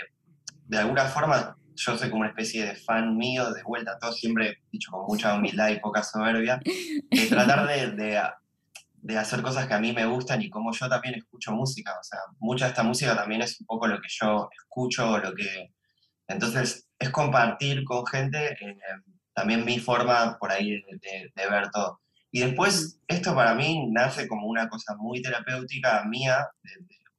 de 0.65 0.77
alguna 0.77 1.05
forma 1.05 1.55
yo 1.75 1.97
soy 1.97 2.09
como 2.09 2.21
una 2.21 2.29
especie 2.29 2.65
de 2.65 2.75
fan 2.75 3.15
mío, 3.15 3.51
de 3.53 3.63
vuelta, 3.63 3.97
todo 3.99 4.11
siempre 4.11 4.57
dicho 4.71 4.91
con 4.91 5.05
mucha 5.07 5.35
humildad 5.35 5.69
y 5.69 5.79
poca 5.79 6.03
soberbia, 6.03 6.59
de 7.09 7.25
tratar 7.27 7.67
de, 7.67 7.91
de 7.91 8.21
de 9.01 9.17
hacer 9.17 9.41
cosas 9.41 9.67
que 9.67 9.73
a 9.73 9.79
mí 9.79 9.93
me 9.93 10.05
gustan 10.05 10.41
y 10.41 10.49
como 10.49 10.71
yo 10.71 10.89
también 10.89 11.15
escucho 11.15 11.51
música, 11.51 11.93
o 11.99 12.03
sea, 12.03 12.19
mucha 12.39 12.65
de 12.65 12.71
esta 12.71 12.83
música 12.83 13.15
también 13.15 13.41
es 13.41 13.59
un 13.59 13.65
poco 13.65 13.87
lo 13.87 13.99
que 13.99 14.07
yo 14.09 14.49
escucho, 14.55 15.17
lo 15.17 15.33
que... 15.33 15.73
Entonces, 16.27 16.87
es 16.99 17.09
compartir 17.09 17.83
con 17.83 18.05
gente 18.05 18.51
eh, 18.51 18.77
también 19.33 19.65
mi 19.65 19.79
forma 19.79 20.37
por 20.39 20.51
ahí 20.51 20.83
de, 21.01 21.31
ver 21.49 21.69
todo. 21.71 22.01
Y 22.31 22.41
después, 22.41 22.99
esto 23.07 23.33
para 23.33 23.55
mí 23.55 23.87
nace 23.89 24.27
como 24.27 24.47
una 24.47 24.69
cosa 24.69 24.95
muy 24.95 25.21
terapéutica 25.21 26.03
mía, 26.05 26.47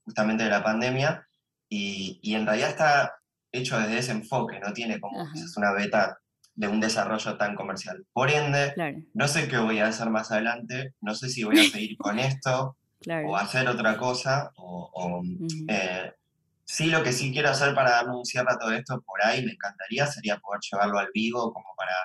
justamente 0.05 0.45
de 0.45 0.51
la 0.51 0.62
pandemia, 0.62 1.27
y, 1.69 2.21
y, 2.23 2.35
en 2.35 2.47
realidad 2.47 2.71
está 2.71 3.14
hecho 3.53 3.79
desde 3.79 3.99
ese 3.99 4.12
enfoque, 4.12 4.61
no 4.61 4.73
tiene 4.73 5.01
como 5.01 5.23
es 5.35 5.57
una 5.57 5.73
beta 5.73 6.19
de 6.61 6.68
un 6.68 6.79
desarrollo 6.79 7.38
tan 7.38 7.55
comercial. 7.55 8.05
Por 8.12 8.31
ende, 8.31 8.75
no 9.14 9.29
sé 9.29 9.49
qué 9.49 9.57
voy 9.57 9.79
a 9.79 9.87
hacer 9.87 10.11
más 10.11 10.31
adelante, 10.31 10.92
no 11.01 11.14
sé 11.14 11.31
si 11.31 11.42
voy 11.42 11.59
a 11.59 11.70
seguir 11.70 11.96
con 11.96 12.18
esto 12.18 12.77
o 13.27 13.35
hacer 13.35 13.66
otra 13.66 13.96
cosa, 13.96 14.53
o, 14.57 15.23
eh, 15.68 16.12
sí 16.66 16.90
lo 16.90 17.03
que 17.03 17.12
sí 17.12 17.33
quiero 17.33 17.49
hacer 17.49 17.75
para 17.75 17.92
darle 17.92 18.14
un 18.14 18.27
cierre 18.27 18.53
a 18.53 18.59
todo 18.59 18.73
esto, 18.73 19.01
por 19.07 19.25
ahí 19.25 19.42
me 19.42 19.53
encantaría, 19.53 20.07
sería 20.07 20.37
poder 20.37 20.61
llevarlo 20.70 20.99
al 20.99 21.09
vivo, 21.14 21.51
como 21.51 21.75
para 21.79 21.96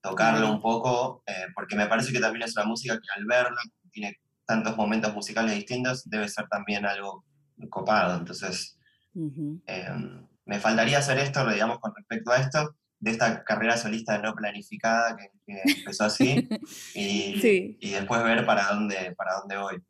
tocarlo 0.00 0.50
un 0.50 0.62
poco, 0.62 1.22
eh, 1.26 1.48
porque 1.54 1.76
me 1.76 1.86
parece 1.86 2.10
que 2.10 2.20
también 2.20 2.44
es 2.44 2.56
una 2.56 2.64
música 2.64 2.94
que 2.94 3.20
al 3.20 3.26
verla, 3.26 3.60
tiene 3.90 4.16
tantos 4.46 4.74
momentos 4.74 5.12
musicales 5.12 5.54
distintos, 5.54 6.08
debe 6.08 6.30
ser 6.30 6.48
también 6.48 6.86
algo 6.86 7.26
copado, 7.68 8.16
entonces... 8.16 8.74
Em, 9.14 10.26
me 10.46 10.60
faltaría 10.60 10.98
hacer 10.98 11.18
esto, 11.18 11.46
digamos, 11.46 11.78
con 11.78 11.92
respecto 11.94 12.30
a 12.30 12.38
esto, 12.38 12.74
de 13.00 13.10
esta 13.10 13.44
carrera 13.44 13.76
solista 13.76 14.18
no 14.18 14.34
planificada 14.34 15.16
que, 15.16 15.30
empezó 15.46 16.04
así 16.04 16.48
y, 16.94 17.76
y, 17.80 17.90
después 17.90 18.22
ver 18.22 18.44
para 18.44 18.72
dónde, 18.72 19.14
para 19.16 19.34
dónde 19.40 19.56
voy. 19.56 19.82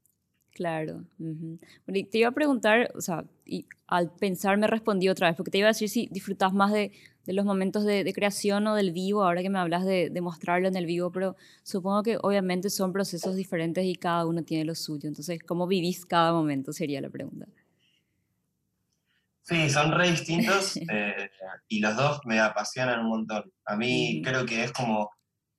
Claro. 0.58 1.04
te 1.94 2.18
iba 2.18 2.28
a 2.28 2.32
preguntar, 2.32 2.90
o 2.96 3.00
sea, 3.00 3.24
y 3.46 3.66
al 3.86 4.10
pensar 4.10 4.58
me 4.58 4.66
respondí 4.66 5.08
otra 5.08 5.28
vez, 5.28 5.36
porque 5.36 5.52
te 5.52 5.58
iba 5.58 5.68
a 5.68 5.70
decir 5.70 5.88
si 5.88 6.08
disfrutas 6.10 6.52
más 6.52 6.72
de, 6.72 6.90
de 7.26 7.32
los 7.32 7.44
momentos 7.44 7.84
de, 7.84 8.02
de, 8.02 8.12
creación 8.12 8.66
o 8.66 8.74
del 8.74 8.90
vivo, 8.90 9.22
ahora 9.22 9.42
que 9.42 9.50
me 9.50 9.60
hablas 9.60 9.84
de, 9.84 10.10
de, 10.10 10.20
mostrarlo 10.20 10.66
en 10.66 10.74
el 10.74 10.84
vivo, 10.84 11.12
pero 11.12 11.36
supongo 11.62 12.02
que 12.02 12.18
obviamente 12.20 12.70
son 12.70 12.92
procesos 12.92 13.36
diferentes 13.36 13.84
y 13.84 13.94
cada 13.94 14.26
uno 14.26 14.42
tiene 14.42 14.64
lo 14.64 14.74
suyo. 14.74 15.08
Entonces, 15.08 15.38
¿cómo 15.44 15.68
vivís 15.68 16.04
cada 16.04 16.32
momento? 16.32 16.72
Sería 16.72 17.00
la 17.00 17.08
pregunta. 17.08 17.46
Sí, 19.48 19.70
son 19.70 19.92
re 19.92 20.11
distintos 20.11 20.76
eh, 20.92 21.30
y 21.68 21.80
los 21.80 21.96
dos 21.96 22.20
me 22.26 22.38
apasionan 22.38 23.00
un 23.00 23.08
montón. 23.08 23.50
A 23.64 23.76
mí 23.76 24.20
creo 24.22 24.44
que 24.44 24.62
es 24.62 24.72
como 24.72 25.11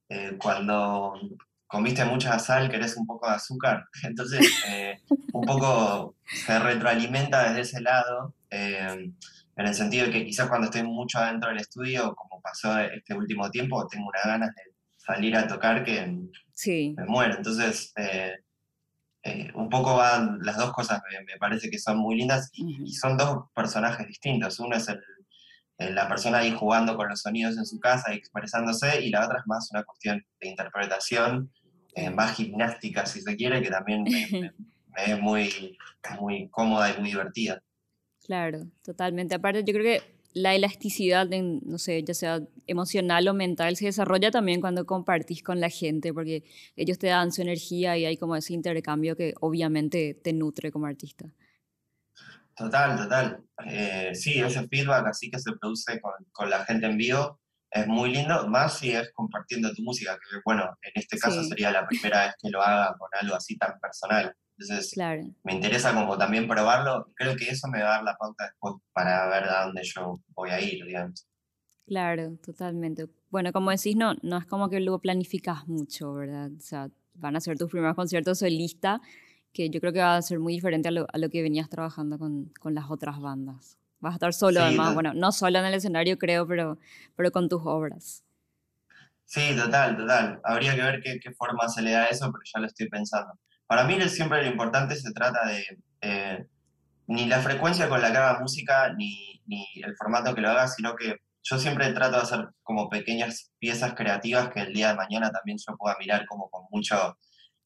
eh, 0.10 0.38
cuando 0.40 1.14
comiste 1.66 2.06
mucha 2.06 2.38
sal, 2.38 2.70
querés 2.70 2.96
un 2.98 3.08
poco 3.08 3.28
de 3.28 3.36
azúcar. 3.36 3.86
Entonces, 4.04 4.48
eh, 4.68 5.00
un 5.34 5.42
poco 5.44 6.16
se 6.28 6.60
retroalimenta 6.60 7.50
desde 7.50 7.62
ese 7.62 7.82
lado, 7.82 8.36
en 8.52 9.16
el 9.56 9.76
sentido 9.76 10.06
de 10.06 10.12
que 10.12 10.26
quizás 10.26 10.48
cuando 10.48 10.66
estoy 10.66 10.84
mucho 10.84 11.20
adentro 11.20 11.50
del 11.50 11.60
estudio, 11.60 12.16
como 12.16 12.42
pasó 12.42 12.78
este 12.80 13.14
último 13.16 13.50
tiempo, 13.50 13.88
tengo 13.88 14.08
unas 14.08 14.24
ganas 14.24 14.56
de 14.56 14.62
salir 14.98 15.36
a 15.36 15.48
tocar 15.48 15.84
que 15.84 16.06
me 16.68 17.06
muero. 17.06 17.36
Entonces, 17.36 17.94
eh, 19.30 19.52
un 19.54 19.70
poco 19.70 19.96
van 19.96 20.40
las 20.42 20.58
dos 20.58 20.72
cosas, 20.72 21.02
me, 21.26 21.38
parece 21.38 21.70
que 21.70 21.78
son 21.78 21.98
muy 21.98 22.16
lindas 22.16 22.50
y, 22.54 22.92
son 22.94 23.18
dos 23.18 23.46
personajes 23.54 24.08
distintos. 24.08 24.60
Uno 24.60 24.76
es 24.76 24.88
el, 24.88 25.00
la 25.96 26.08
persona 26.08 26.40
ahí 26.40 26.52
jugando 26.52 26.96
con 26.98 27.08
los 27.08 27.22
sonidos 27.22 27.58
en 27.58 27.66
su 27.66 27.80
casa 27.80 28.14
y 28.14 28.18
expresándose, 28.18 29.02
y 29.02 29.10
la 29.10 29.26
otra 29.26 29.40
es 29.40 29.48
más 29.48 29.70
una 29.72 29.84
cuestión 29.84 30.26
de 30.42 30.48
interpretación, 30.48 31.52
eh, 31.96 32.10
más 32.10 32.36
gimnástica, 32.36 33.06
si 33.06 33.22
se 33.22 33.36
quiere, 33.36 33.62
que 33.62 33.70
también 33.70 34.04
me, 34.04 34.54
es 35.06 35.20
muy, 35.20 35.78
muy 36.20 36.50
cómoda 36.50 36.92
y 36.92 37.00
muy 37.00 37.10
divertida. 37.10 37.62
Claro, 38.26 38.68
totalmente. 38.84 39.36
Aparte, 39.36 39.64
yo 39.64 39.74
creo 39.74 39.84
que 39.84 40.19
la 40.34 40.56
elasticidad, 40.56 41.28
no 41.28 41.78
sé, 41.78 42.04
ya 42.04 42.14
sea 42.14 42.42
emocional 42.68 43.28
o 43.28 43.34
mental, 43.34 43.76
se 43.76 43.86
desarrolla 43.86 44.32
también 44.32 44.62
cuando 44.62 44.86
compartís 44.86 45.42
con 45.42 45.60
la 45.60 45.70
gente, 45.70 46.14
porque 46.14 46.44
ellos 46.76 47.00
te 47.00 47.08
dan 47.08 47.32
su 47.32 47.42
energía 47.42 47.98
y 47.98 48.06
hay 48.06 48.18
como 48.18 48.36
ese 48.36 48.54
intercambio 48.54 49.16
que 49.16 49.34
obviamente 49.42 50.20
te 50.24 50.34
nutre 50.34 50.72
como 50.72 50.86
artista. 50.86 51.26
Total, 52.56 52.98
total. 52.98 53.44
Eh, 53.66 54.12
sí, 54.14 54.40
ese 54.40 54.68
feedback 54.68 55.08
así 55.08 55.32
que 55.32 55.40
se 55.40 55.54
produce 55.54 56.00
con, 56.02 56.14
con, 56.32 56.50
la 56.50 56.66
gente 56.66 56.88
en 56.88 56.98
vivo 56.98 57.40
es 57.72 57.88
muy 57.88 58.12
lindo, 58.12 58.48
más 58.48 58.80
si 58.80 58.92
es 58.92 59.12
compartiendo 59.14 59.74
tu 59.74 59.82
música, 59.82 60.16
que 60.16 60.40
bueno, 60.44 60.64
en 60.82 60.92
este 60.96 61.18
caso 61.18 61.44
sería 61.44 61.72
la 61.72 61.88
primera 61.88 62.26
vez 62.26 62.36
que 62.42 62.50
lo 62.50 62.62
haga 62.62 62.96
con 62.98 63.10
algo 63.20 63.36
así 63.36 63.58
tan 63.58 63.80
personal. 63.80 64.36
Entonces, 64.60 64.98
me 65.44 65.54
interesa 65.54 65.94
como 65.94 66.18
también 66.18 66.46
probarlo. 66.46 67.10
Creo 67.16 67.36
que 67.38 67.50
eso 67.50 67.68
me 67.70 67.82
va 67.82 67.88
a 67.88 67.96
dar 67.96 68.04
la 68.04 68.18
pauta 68.18 68.46
después 68.46 68.76
para 68.92 69.28
ver 69.30 69.44
a 69.46 69.66
dónde 69.66 69.84
yo 69.84 70.20
voy 70.36 70.50
a 70.50 70.60
ir, 70.60 70.84
digamos. 70.86 71.26
Claro, 71.88 72.38
totalmente. 72.44 73.08
Bueno, 73.30 73.54
como 73.54 73.72
decís, 73.72 73.96
no, 73.96 74.16
no 74.22 74.38
es 74.38 74.46
como 74.46 74.70
que 74.70 74.82
luego 74.82 75.00
planificas 75.00 75.66
mucho, 75.68 76.14
¿verdad? 76.14 76.52
O 76.58 76.60
sea, 76.60 76.90
van 77.14 77.38
a 77.38 77.40
ser 77.40 77.58
tus 77.58 77.72
primeros 77.72 77.96
conciertos 77.96 78.40
solista, 78.40 79.02
que 79.54 79.70
yo 79.70 79.80
creo 79.80 79.94
que 79.94 80.00
va 80.00 80.18
a 80.18 80.22
ser 80.22 80.40
muy 80.40 80.54
diferente 80.54 80.90
a 80.90 80.92
lo, 80.92 81.08
a 81.12 81.18
lo 81.18 81.30
que 81.30 81.42
venías 81.42 81.70
trabajando 81.70 82.20
con, 82.20 82.52
con, 82.60 82.76
las 82.76 82.92
otras 82.92 83.20
bandas. 83.20 83.78
Vas 84.02 84.12
a 84.12 84.16
estar 84.16 84.34
solo, 84.34 84.62
además, 84.62 84.94
bueno, 84.94 85.14
no 85.14 85.32
solo 85.32 85.58
en 85.58 85.66
el 85.66 85.74
escenario, 85.74 86.18
creo, 86.18 86.46
pero, 86.46 86.78
pero 87.16 87.32
con 87.32 87.48
tus 87.48 87.62
obras. 87.64 88.24
Sí, 89.26 89.56
total, 89.56 89.96
total. 89.96 90.42
Habría 90.44 90.76
que 90.76 90.82
ver 90.82 91.02
qué, 91.02 91.20
qué, 91.20 91.32
forma 91.32 91.68
se 91.70 91.82
le 91.82 91.92
da 91.92 92.04
a 92.04 92.08
eso, 92.08 92.32
pero 92.32 92.44
ya 92.44 92.60
lo 92.60 92.68
estoy 92.68 92.90
pensando. 92.90 93.34
Para 93.70 93.84
mí 93.84 94.02
siempre 94.10 94.42
lo 94.42 94.50
importante 94.50 94.96
se 94.96 95.14
trata 95.14 95.46
de 95.46 95.64
eh, 96.02 96.44
ni 97.06 97.28
la 97.28 97.40
frecuencia 97.40 97.88
con 97.88 98.02
la 98.02 98.12
que 98.12 98.18
haga 98.18 98.40
música, 98.40 98.92
ni, 98.98 99.44
ni 99.46 99.64
el 99.86 99.96
formato 99.96 100.34
que 100.34 100.42
lo 100.42 100.50
haga, 100.50 100.68
sino 100.68 100.96
que 100.96 101.18
yo 101.44 101.60
siempre 101.60 101.94
trato 101.94 102.16
de 102.16 102.24
hacer 102.24 102.50
como 102.64 102.90
pequeñas 102.90 103.52
piezas 103.60 103.94
creativas 103.94 104.50
que 104.50 104.62
el 104.62 104.74
día 104.74 104.90
de 104.90 104.96
mañana 104.96 105.30
también 105.30 105.60
yo 105.60 105.78
pueda 105.78 105.96
mirar 106.00 106.26
como 106.26 106.50
con 106.50 106.64
mucho 106.72 107.16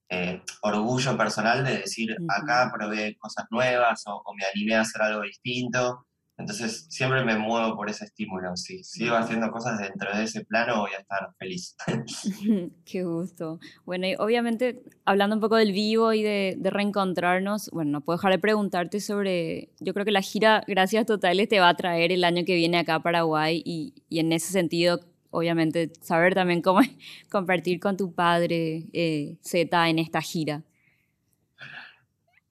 eh, 0.09 0.41
orgullo 0.63 1.15
personal 1.15 1.63
de 1.63 1.77
decir, 1.77 2.17
acá 2.27 2.69
probé 2.75 3.15
cosas 3.17 3.45
nuevas 3.49 4.03
o, 4.05 4.21
o, 4.25 4.35
me 4.35 4.43
animé 4.53 4.75
a 4.75 4.81
hacer 4.81 5.03
algo 5.03 5.21
distinto. 5.21 6.05
Entonces 6.37 6.87
siempre 6.89 7.23
me 7.23 7.37
muevo 7.37 7.75
por 7.75 7.89
ese 7.89 8.05
estímulo. 8.05 8.55
Si 8.55 8.83
sigo 8.83 9.15
haciendo 9.15 9.51
cosas 9.51 9.79
dentro 9.79 10.15
de 10.15 10.23
ese 10.23 10.43
plano, 10.43 10.81
voy 10.81 10.91
a 10.97 11.01
estar 11.01 11.29
feliz. 11.37 11.75
Qué 12.85 13.03
gusto. 13.03 13.59
Bueno, 13.85 14.07
y 14.07 14.15
obviamente 14.17 14.83
hablando 15.05 15.35
un 15.35 15.41
poco 15.41 15.57
del 15.57 15.71
vivo 15.71 16.11
y 16.11 16.23
de, 16.23 16.55
de, 16.57 16.69
reencontrarnos, 16.71 17.69
bueno, 17.71 17.91
no 17.91 18.01
puedo 18.01 18.17
dejar 18.17 18.31
de 18.31 18.39
preguntarte 18.39 18.99
sobre, 18.99 19.69
yo 19.79 19.93
creo 19.93 20.05
que 20.05 20.11
la 20.11 20.21
gira 20.21 20.63
Gracias 20.67 21.05
Totales 21.05 21.49
te 21.49 21.59
va 21.59 21.69
a 21.69 21.75
traer 21.75 22.11
el 22.11 22.23
año 22.23 22.43
que 22.45 22.55
viene 22.55 22.79
acá 22.79 22.95
a 22.95 23.03
Paraguay 23.03 23.61
y, 23.63 23.93
y 24.09 24.19
en 24.19 24.33
ese 24.33 24.51
sentido, 24.51 25.01
obviamente, 25.29 25.91
saber 26.01 26.33
también 26.33 26.61
cómo 26.61 26.81
compartir 27.31 27.79
con 27.79 27.95
tu 27.95 28.13
padre 28.13 28.85
eh, 28.93 29.37
Z 29.41 29.89
en 29.89 29.99
esta 29.99 30.21
gira. 30.21 30.63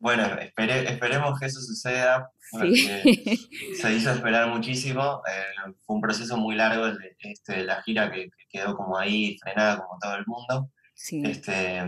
Bueno, 0.03 0.25
esperemos 0.37 1.39
que 1.39 1.47
eso 1.47 1.61
suceda. 1.61 2.29
Sí. 2.61 2.75
Se 3.81 3.95
hizo 3.95 4.11
esperar 4.11 4.49
muchísimo. 4.49 5.23
Eh, 5.29 5.73
fue 5.87 5.95
un 5.95 6.03
proceso 6.03 6.37
muy 6.37 6.57
largo 6.57 6.87
el 6.87 6.99
de, 6.99 7.17
este, 7.21 7.63
la 7.63 7.81
gira 7.85 8.11
que, 8.11 8.29
quedó 8.51 8.77
como 8.77 8.99
ahí 8.99 9.39
frenada 9.39 9.79
como 9.79 9.97
todo 10.01 10.17
el 10.17 10.25
mundo. 10.27 10.71
Sí. 10.93 11.23
Este, 11.25 11.81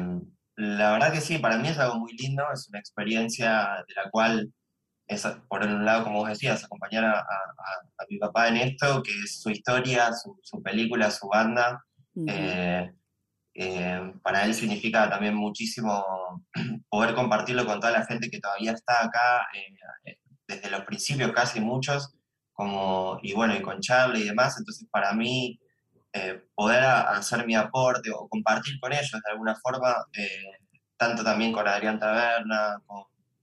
la 0.55 0.93
verdad 0.93 1.13
que 1.13 1.21
sí, 1.21 1.39
para 1.39 1.59
mí 1.59 1.67
es 1.67 1.79
algo 1.81 1.99
muy 1.99 2.13
lindo. 2.13 2.45
Es 2.55 2.69
una 2.69 2.79
experiencia 2.79 3.85
de 3.89 3.95
la 3.97 4.09
cual, 4.13 4.53
es, 5.09 5.27
por 5.49 5.65
un 5.65 5.85
lado, 5.85 6.05
como 6.05 6.21
vos 6.21 6.29
decías, 6.29 6.63
acompañar 6.63 7.05
a, 7.07 7.19
a, 7.19 8.07
mi 8.09 8.19
papá 8.19 8.47
en 8.47 8.59
esto, 8.59 9.03
que 9.03 9.11
es 9.11 9.43
su 9.43 9.51
historia, 9.51 10.13
su, 10.13 10.39
su 10.41 10.63
película, 10.63 11.11
su 11.11 11.27
banda. 11.27 11.85
Eh, 12.29 12.93
para 14.23 14.45
él 14.45 14.55
significa 14.55 15.09
también 15.09 15.35
muchísimo 15.35 16.05
poder 16.89 17.15
compartirlo 17.15 17.65
con 17.67 17.79
toda 17.79 17.93
la 17.93 18.07
gente 18.07 18.29
que 18.29 18.41
todavía 18.41 18.73
está 18.73 19.05
acá, 19.05 19.47
eh, 19.55 20.11
eh, 20.11 20.19
desde 20.47 20.71
los 20.71 20.85
principios 20.85 21.33
casi 21.33 21.61
muchos, 21.61 22.15
como, 22.53 23.19
y 23.23 23.33
bueno, 23.33 23.55
y 23.55 23.63
con 23.63 23.81
Charlie 23.81 24.23
y 24.23 24.29
demás, 24.29 24.57
entonces 24.59 24.89
para 24.91 25.13
mí 25.13 25.59
poder 26.55 26.85
hacer 26.85 27.45
mi 27.45 27.57
aporte 27.57 28.09
o 28.15 28.29
compartir 28.29 28.79
con 28.79 28.93
ellos 28.93 29.11
de 29.11 29.33
alguna 29.33 29.57
forma, 29.57 29.97
tanto 30.97 31.25
también 31.25 31.51
con 31.51 31.67
Adrián 31.67 31.99
Taberna, 31.99 32.81
con, 32.87 33.03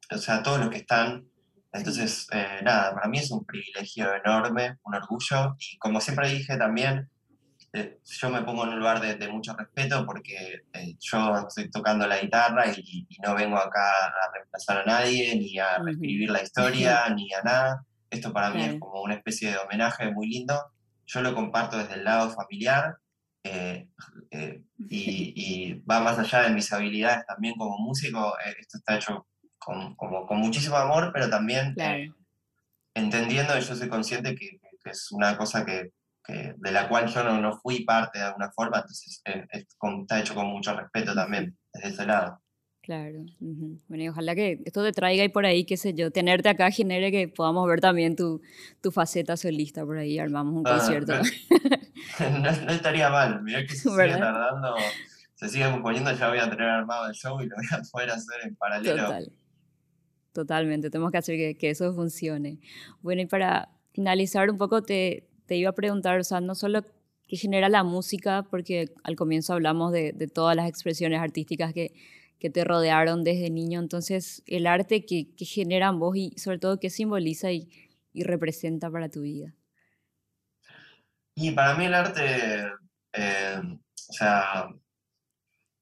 o 0.10 0.17
sea, 0.17 0.41
todos 0.41 0.62
los 0.62 0.69
que 0.69 0.78
están, 0.78 1.28
entonces, 1.74 2.28
nada, 2.63 2.93
para 2.93 3.10
mí 3.10 3.17
es 3.17 3.30
un 3.30 3.43
privilegio 3.45 4.15
enorme, 4.15 4.78
un 4.84 4.95
orgullo, 4.95 5.58
y 5.60 5.78
como 5.80 6.00
siempre 6.00 6.30
dije 6.30 6.56
también, 6.56 7.10
eh, 7.73 7.99
yo 8.03 8.29
me 8.29 8.41
pongo 8.43 8.63
en 8.63 8.71
un 8.71 8.79
lugar 8.79 8.99
de, 8.99 9.27
mucho 9.29 9.55
respeto 9.55 10.05
porque 10.05 10.63
eh, 10.73 10.97
yo 10.99 11.47
estoy 11.47 11.71
tocando 11.71 12.05
la 12.05 12.19
guitarra 12.19 12.65
y, 12.75 13.07
no 13.25 13.34
vengo 13.34 13.57
acá 13.57 13.91
a 13.91 14.31
reemplazar 14.34 14.79
a 14.79 14.86
nadie, 14.86 15.36
ni 15.38 15.57
a 15.57 15.77
reescribir 15.77 16.29
la 16.31 16.43
historia, 16.43 17.07
ni 17.15 17.31
a 17.34 17.41
nada. 17.43 17.86
Esto 18.10 18.34
para 18.34 18.49
mí 18.49 18.63
es 18.63 18.79
como 18.79 19.01
una 19.01 19.15
especie 19.15 19.51
de 19.51 19.57
homenaje 19.57 20.12
muy 20.12 20.27
lindo. 20.27 20.73
Yo 21.05 21.21
lo 21.21 21.34
comparto 21.34 21.77
desde 21.77 21.93
el 21.93 22.03
lado 22.03 22.31
familiar 22.31 22.97
eh, 23.43 23.88
y, 24.77 25.73
va 25.89 26.01
más 26.01 26.19
allá 26.19 26.43
de 26.43 26.53
mis 26.53 26.71
habilidades 26.73 27.25
también 27.25 27.55
como 27.55 27.77
músico. 27.77 28.34
esto 28.60 28.79
está 28.79 28.95
hecho 28.95 29.27
con, 29.57 29.95
como, 29.95 30.27
con 30.27 30.39
muchísimo 30.39 30.75
amor, 30.75 31.12
pero 31.13 31.29
también 31.29 31.73
entendiendo 32.93 33.57
y 33.57 33.62
yo 33.62 33.75
soy 33.75 33.88
consciente 33.88 34.36
que 34.36 34.60
es 34.84 35.10
una 35.12 35.38
cosa 35.38 35.65
que 35.65 35.91
de 36.27 36.71
la 36.71 36.88
cual 36.88 37.07
yo 37.07 37.23
no, 37.23 37.41
no, 37.41 37.57
fui 37.57 37.84
parte 37.84 38.19
de 38.19 38.25
alguna 38.25 38.51
forma, 38.51 38.77
entonces 38.77 39.21
eh, 39.25 39.45
está 39.51 40.19
hecho 40.19 40.36
con 40.36 40.47
mucho 40.47 40.73
respeto 40.75 41.13
también 41.13 41.57
desde 41.73 41.89
ese 41.89 42.05
lado. 42.05 42.41
Claro. 42.81 43.19
Bueno, 43.39 44.03
y 44.03 44.10
ojalá 44.10 44.34
que 44.34 44.60
esto 44.65 44.84
te 44.84 44.91
traiga 44.91 45.23
y 45.23 45.29
por 45.29 45.45
ahí, 45.45 45.65
qué 45.65 45.77
sé 45.77 45.93
yo, 45.93 46.12
tenerte 46.12 46.49
acá 46.49 46.71
genere 46.71 47.12
que 47.12 47.27
podamos 47.27 47.67
ver 47.67 47.79
también 47.79 48.15
tu, 48.15 48.41
tu 48.81 48.91
faceta 48.91 49.38
solista 49.38 49.86
por 49.86 49.99
ahí, 49.99 50.17
armamos 50.17 50.55
un 50.55 50.67
ah, 50.67 50.77
concierto. 50.77 51.13
No, 51.13 52.49
estaría 52.73 53.10
mal, 53.12 53.43
mira 53.43 53.62
que 53.62 53.75
se 53.75 53.88
sigue 53.88 54.17
tardando, 54.17 54.75
se 55.36 55.49
sigue 55.49 55.69
componiendo, 55.69 56.12
ya 56.12 56.29
voy 56.29 56.39
a 56.39 56.49
tener 56.49 56.67
armado 56.67 57.07
el 57.07 57.13
show 57.13 57.39
y 57.39 57.45
lo 57.45 57.55
voy 57.55 57.65
a 57.71 57.81
poder 57.91 58.10
hacer 58.10 58.47
en 58.47 58.55
paralelo. 58.55 59.03
Total. 59.03 59.31
Totalmente, 60.34 60.89
tenemos 60.89 61.12
que 61.12 61.17
hacer 61.19 61.36
que, 61.38 61.57
que 61.57 61.69
eso 61.69 61.93
funcione. 61.93 62.60
Bueno, 63.01 63.21
y 63.21 63.25
para 63.27 63.69
finalizar 63.93 64.49
un 64.49 64.57
poco, 64.57 64.81
te, 64.81 65.29
te 65.51 65.57
iba 65.57 65.71
a 65.71 65.75
preguntar, 65.75 66.17
o 66.17 66.55
solo 66.55 66.81
qué 67.27 67.35
genera 67.35 67.67
la 67.67 67.83
música, 67.83 68.43
porque 68.49 68.93
al 69.03 69.17
comienzo 69.17 69.51
hablamos 69.51 69.91
de, 69.91 70.13
todas 70.33 70.55
las 70.55 70.69
expresiones 70.69 71.19
artísticas 71.19 71.73
que, 71.73 71.91
que, 72.39 72.49
te 72.49 72.63
rodearon 72.63 73.25
desde 73.25 73.49
niño, 73.49 73.81
entonces 73.81 74.43
el 74.47 74.65
arte 74.65 75.05
que, 75.05 75.35
que 75.35 75.43
generan 75.43 75.99
vos 75.99 76.15
y 76.15 76.31
sobre 76.37 76.57
todo 76.57 76.79
qué 76.79 76.89
simboliza 76.89 77.51
y, 77.51 77.67
y, 78.13 78.23
representa 78.23 78.89
para 78.89 79.09
tu 79.09 79.23
vida. 79.23 79.53
Y 81.35 81.51
para 81.51 81.75
mí 81.75 81.83
el 81.83 81.95
arte, 81.95 82.71
eh, 83.11 83.61
o 83.61 84.13
sea, 84.13 84.69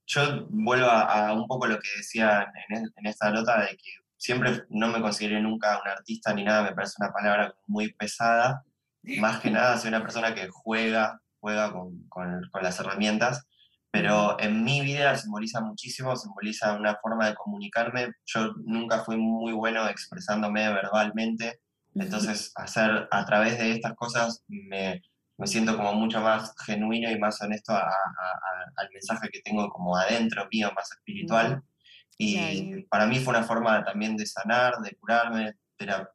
yo 0.07 0.47
vuelvo 0.49 0.87
a, 0.87 1.31
un 1.33 1.45
poco 1.45 1.67
lo 1.67 1.75
que 1.75 1.89
decía 1.95 2.51
en, 2.69 2.91
en, 2.95 3.05
esta 3.05 3.29
nota 3.29 3.61
de 3.61 3.77
que 3.77 3.91
siempre 4.17 4.63
no 4.69 4.87
me 4.87 4.99
consideré 4.99 5.39
nunca 5.39 5.79
un 5.79 5.89
artista 5.89 6.33
ni 6.33 6.43
nada, 6.43 6.63
me 6.63 6.73
parece 6.73 6.95
una 6.99 7.11
palabra 7.11 7.53
muy 7.67 7.93
pesada, 7.93 8.65
más 9.03 9.39
que 9.39 9.51
nada 9.51 9.77
soy 9.77 9.89
una 9.89 10.01
persona 10.01 10.33
que 10.35 10.49
juega, 10.49 11.21
juega 11.39 11.71
con, 11.71 12.07
con, 12.09 12.41
con, 12.51 12.63
las 12.63 12.79
herramientas, 12.79 13.45
pero 13.91 14.39
en 14.39 14.63
mi 14.63 14.81
vida 14.81 15.17
simboliza 15.17 15.61
muchísimo, 15.61 16.15
simboliza 16.15 16.73
una 16.73 16.95
forma 16.97 17.27
de 17.27 17.35
comunicarme. 17.35 18.11
Yo 18.25 18.53
nunca 18.65 19.03
fui 19.03 19.17
muy 19.17 19.53
bueno 19.53 19.87
expresándome 19.87 20.69
verbalmente, 20.69 21.59
entonces 21.95 22.51
hacer 22.55 23.07
a 23.09 23.25
través 23.25 23.57
de 23.57 23.71
estas 23.71 23.95
cosas 23.95 24.43
me, 24.47 25.01
me 25.37 25.47
siento 25.47 25.75
como 25.75 25.93
mucho 25.93 26.21
más 26.21 26.53
genuino 26.65 27.09
y 27.09 27.17
más 27.17 27.41
honesto 27.41 27.73
a, 27.73 27.79
a, 27.79 27.91
al 28.75 28.89
mensaje 28.93 29.29
que 29.31 29.41
tengo 29.41 29.69
como 29.69 29.95
adentro 29.95 30.47
mío, 30.51 30.71
más 30.75 30.91
espiritual. 30.91 31.63
Y 32.17 32.83
para 32.83 33.05
mí 33.05 33.19
fue 33.19 33.33
una 33.33 33.45
forma 33.45 33.83
también 33.85 34.17
de 34.17 34.25
sanar, 34.25 34.75
de 34.79 34.93
curarme, 34.95 35.53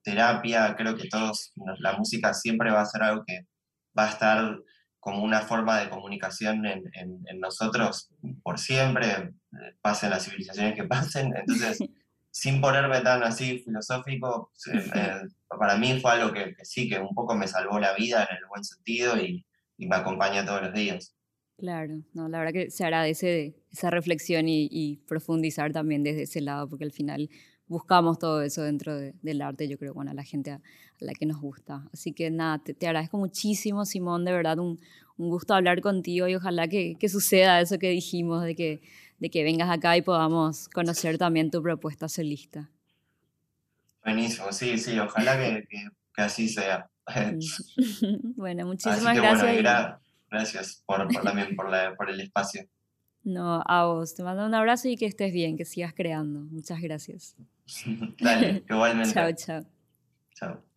terapia, 0.03 0.75
creo 0.77 0.97
que 0.97 1.09
todos, 1.09 1.53
la 1.79 1.97
música 1.97 2.35
siempre 2.35 2.71
va 2.71 2.83
a 2.83 2.87
ser 2.87 3.03
algo 3.03 3.25
que 3.27 3.47
va 3.99 4.07
a 4.07 4.11
estar 4.11 4.59
como 5.01 5.23
una 5.23 5.41
forma 5.41 5.81
de 5.81 5.91
comunicación 5.91 6.65
en, 6.65 6.83
en, 6.95 7.41
nosotros 7.41 8.11
por 8.43 8.59
siempre, 8.59 9.35
pasen 9.83 10.11
las 10.11 10.25
civilizaciones 10.25 10.75
que 10.75 10.85
pasen, 10.89 11.35
entonces 11.37 11.79
sin 12.31 12.61
ponerme 12.61 13.01
tan 13.01 13.23
así 13.23 13.61
filosófico, 13.61 14.51
eh, 14.73 15.21
para 15.59 15.77
mí 15.77 16.01
fue 16.01 16.13
algo 16.13 16.33
que, 16.33 16.57
sí, 16.63 16.89
que 16.89 16.99
un 16.99 17.15
poco 17.15 17.37
me 17.37 17.47
salvó 17.47 17.79
la 17.79 17.95
vida 17.95 18.27
en 18.29 18.39
el 18.39 18.47
buen 18.49 18.65
sentido 18.65 19.17
y, 19.17 19.47
y 19.77 19.87
me 19.87 19.97
acompaña 19.97 20.45
todos 20.45 20.63
los 20.63 20.75
días. 20.75 21.15
Claro, 21.57 22.03
no, 22.13 22.29
la 22.29 22.39
verdad 22.39 22.53
que 22.53 22.71
se 22.71 22.85
agradece 22.85 23.55
esa 23.71 23.91
reflexión 23.91 24.49
y, 24.49 24.69
y 24.69 24.97
profundizar 25.07 25.73
también 25.73 26.03
desde 26.03 26.23
ese 26.23 26.41
lado, 26.41 26.69
porque 26.69 26.85
al 26.85 26.91
final 26.91 27.31
buscamos 27.67 28.19
todo 28.19 28.43
eso 28.43 28.63
dentro 28.63 28.95
del 28.97 29.43
arte, 29.43 29.69
yo 29.69 29.79
creo, 29.79 29.95
bueno, 29.95 30.11
a 30.11 30.15
la 30.15 30.25
gente 30.25 30.51
a, 30.53 30.61
la 31.01 31.13
que 31.13 31.27
nos 31.27 31.41
gusta. 31.41 31.89
Así 31.93 32.13
que 32.13 32.31
nada, 32.31 32.59
te, 32.59 32.87
agradezco 32.87 33.19
muchísimo, 33.19 33.85
Simón, 33.85 34.25
de 34.25 34.33
verdad, 34.33 34.59
un, 34.59 34.81
un 35.17 35.29
gusto 35.29 35.55
hablar 35.55 35.81
contigo 35.81 36.29
y 36.29 36.35
ojalá 36.35 36.69
que, 36.69 36.97
que, 36.99 37.09
suceda 37.09 37.61
eso 37.61 37.79
que 37.79 37.91
dijimos, 37.91 38.43
de 38.45 38.55
que, 38.55 38.81
de 39.19 39.31
que 39.31 39.45
vengas 39.45 39.71
acá 39.71 39.97
y 39.97 40.03
podamos 40.03 40.69
conocer 40.69 41.19
también 41.19 41.51
tu 41.51 41.63
propuesta 41.63 42.09
solista. 42.09 42.71
Buenísimo, 44.05 44.53
sí, 44.53 44.79
sí, 44.79 44.99
ojalá 44.99 45.37
que, 45.39 45.65
que, 45.69 46.23
así 46.23 46.49
sea. 46.49 46.89
bueno, 48.37 48.67
muchísimas 48.67 49.17
gracias. 49.17 50.01
gracias 50.31 50.83
por, 50.87 51.07
por 51.09 51.23
también 51.23 51.55
por, 51.55 51.71
la, 51.71 51.95
por 51.97 52.11
el 52.11 52.21
espacio. 52.21 52.67
No, 53.25 53.63
a 53.67 53.87
vos. 53.87 54.15
Te 54.15 54.23
mando 54.23 54.47
un 54.47 54.55
abrazo 54.55 54.89
y 54.89 54.97
que 54.97 55.07
estés 55.07 55.33
bien, 55.33 55.57
que 55.57 55.65
sigas 55.65 55.95
creando. 55.95 56.41
Muchas 56.41 56.81
gracias. 56.81 57.35
Dale, 58.21 58.63
igualmente. 58.69 59.15
chao, 59.15 59.33
chao. 59.33 59.65
Chao. 60.35 60.74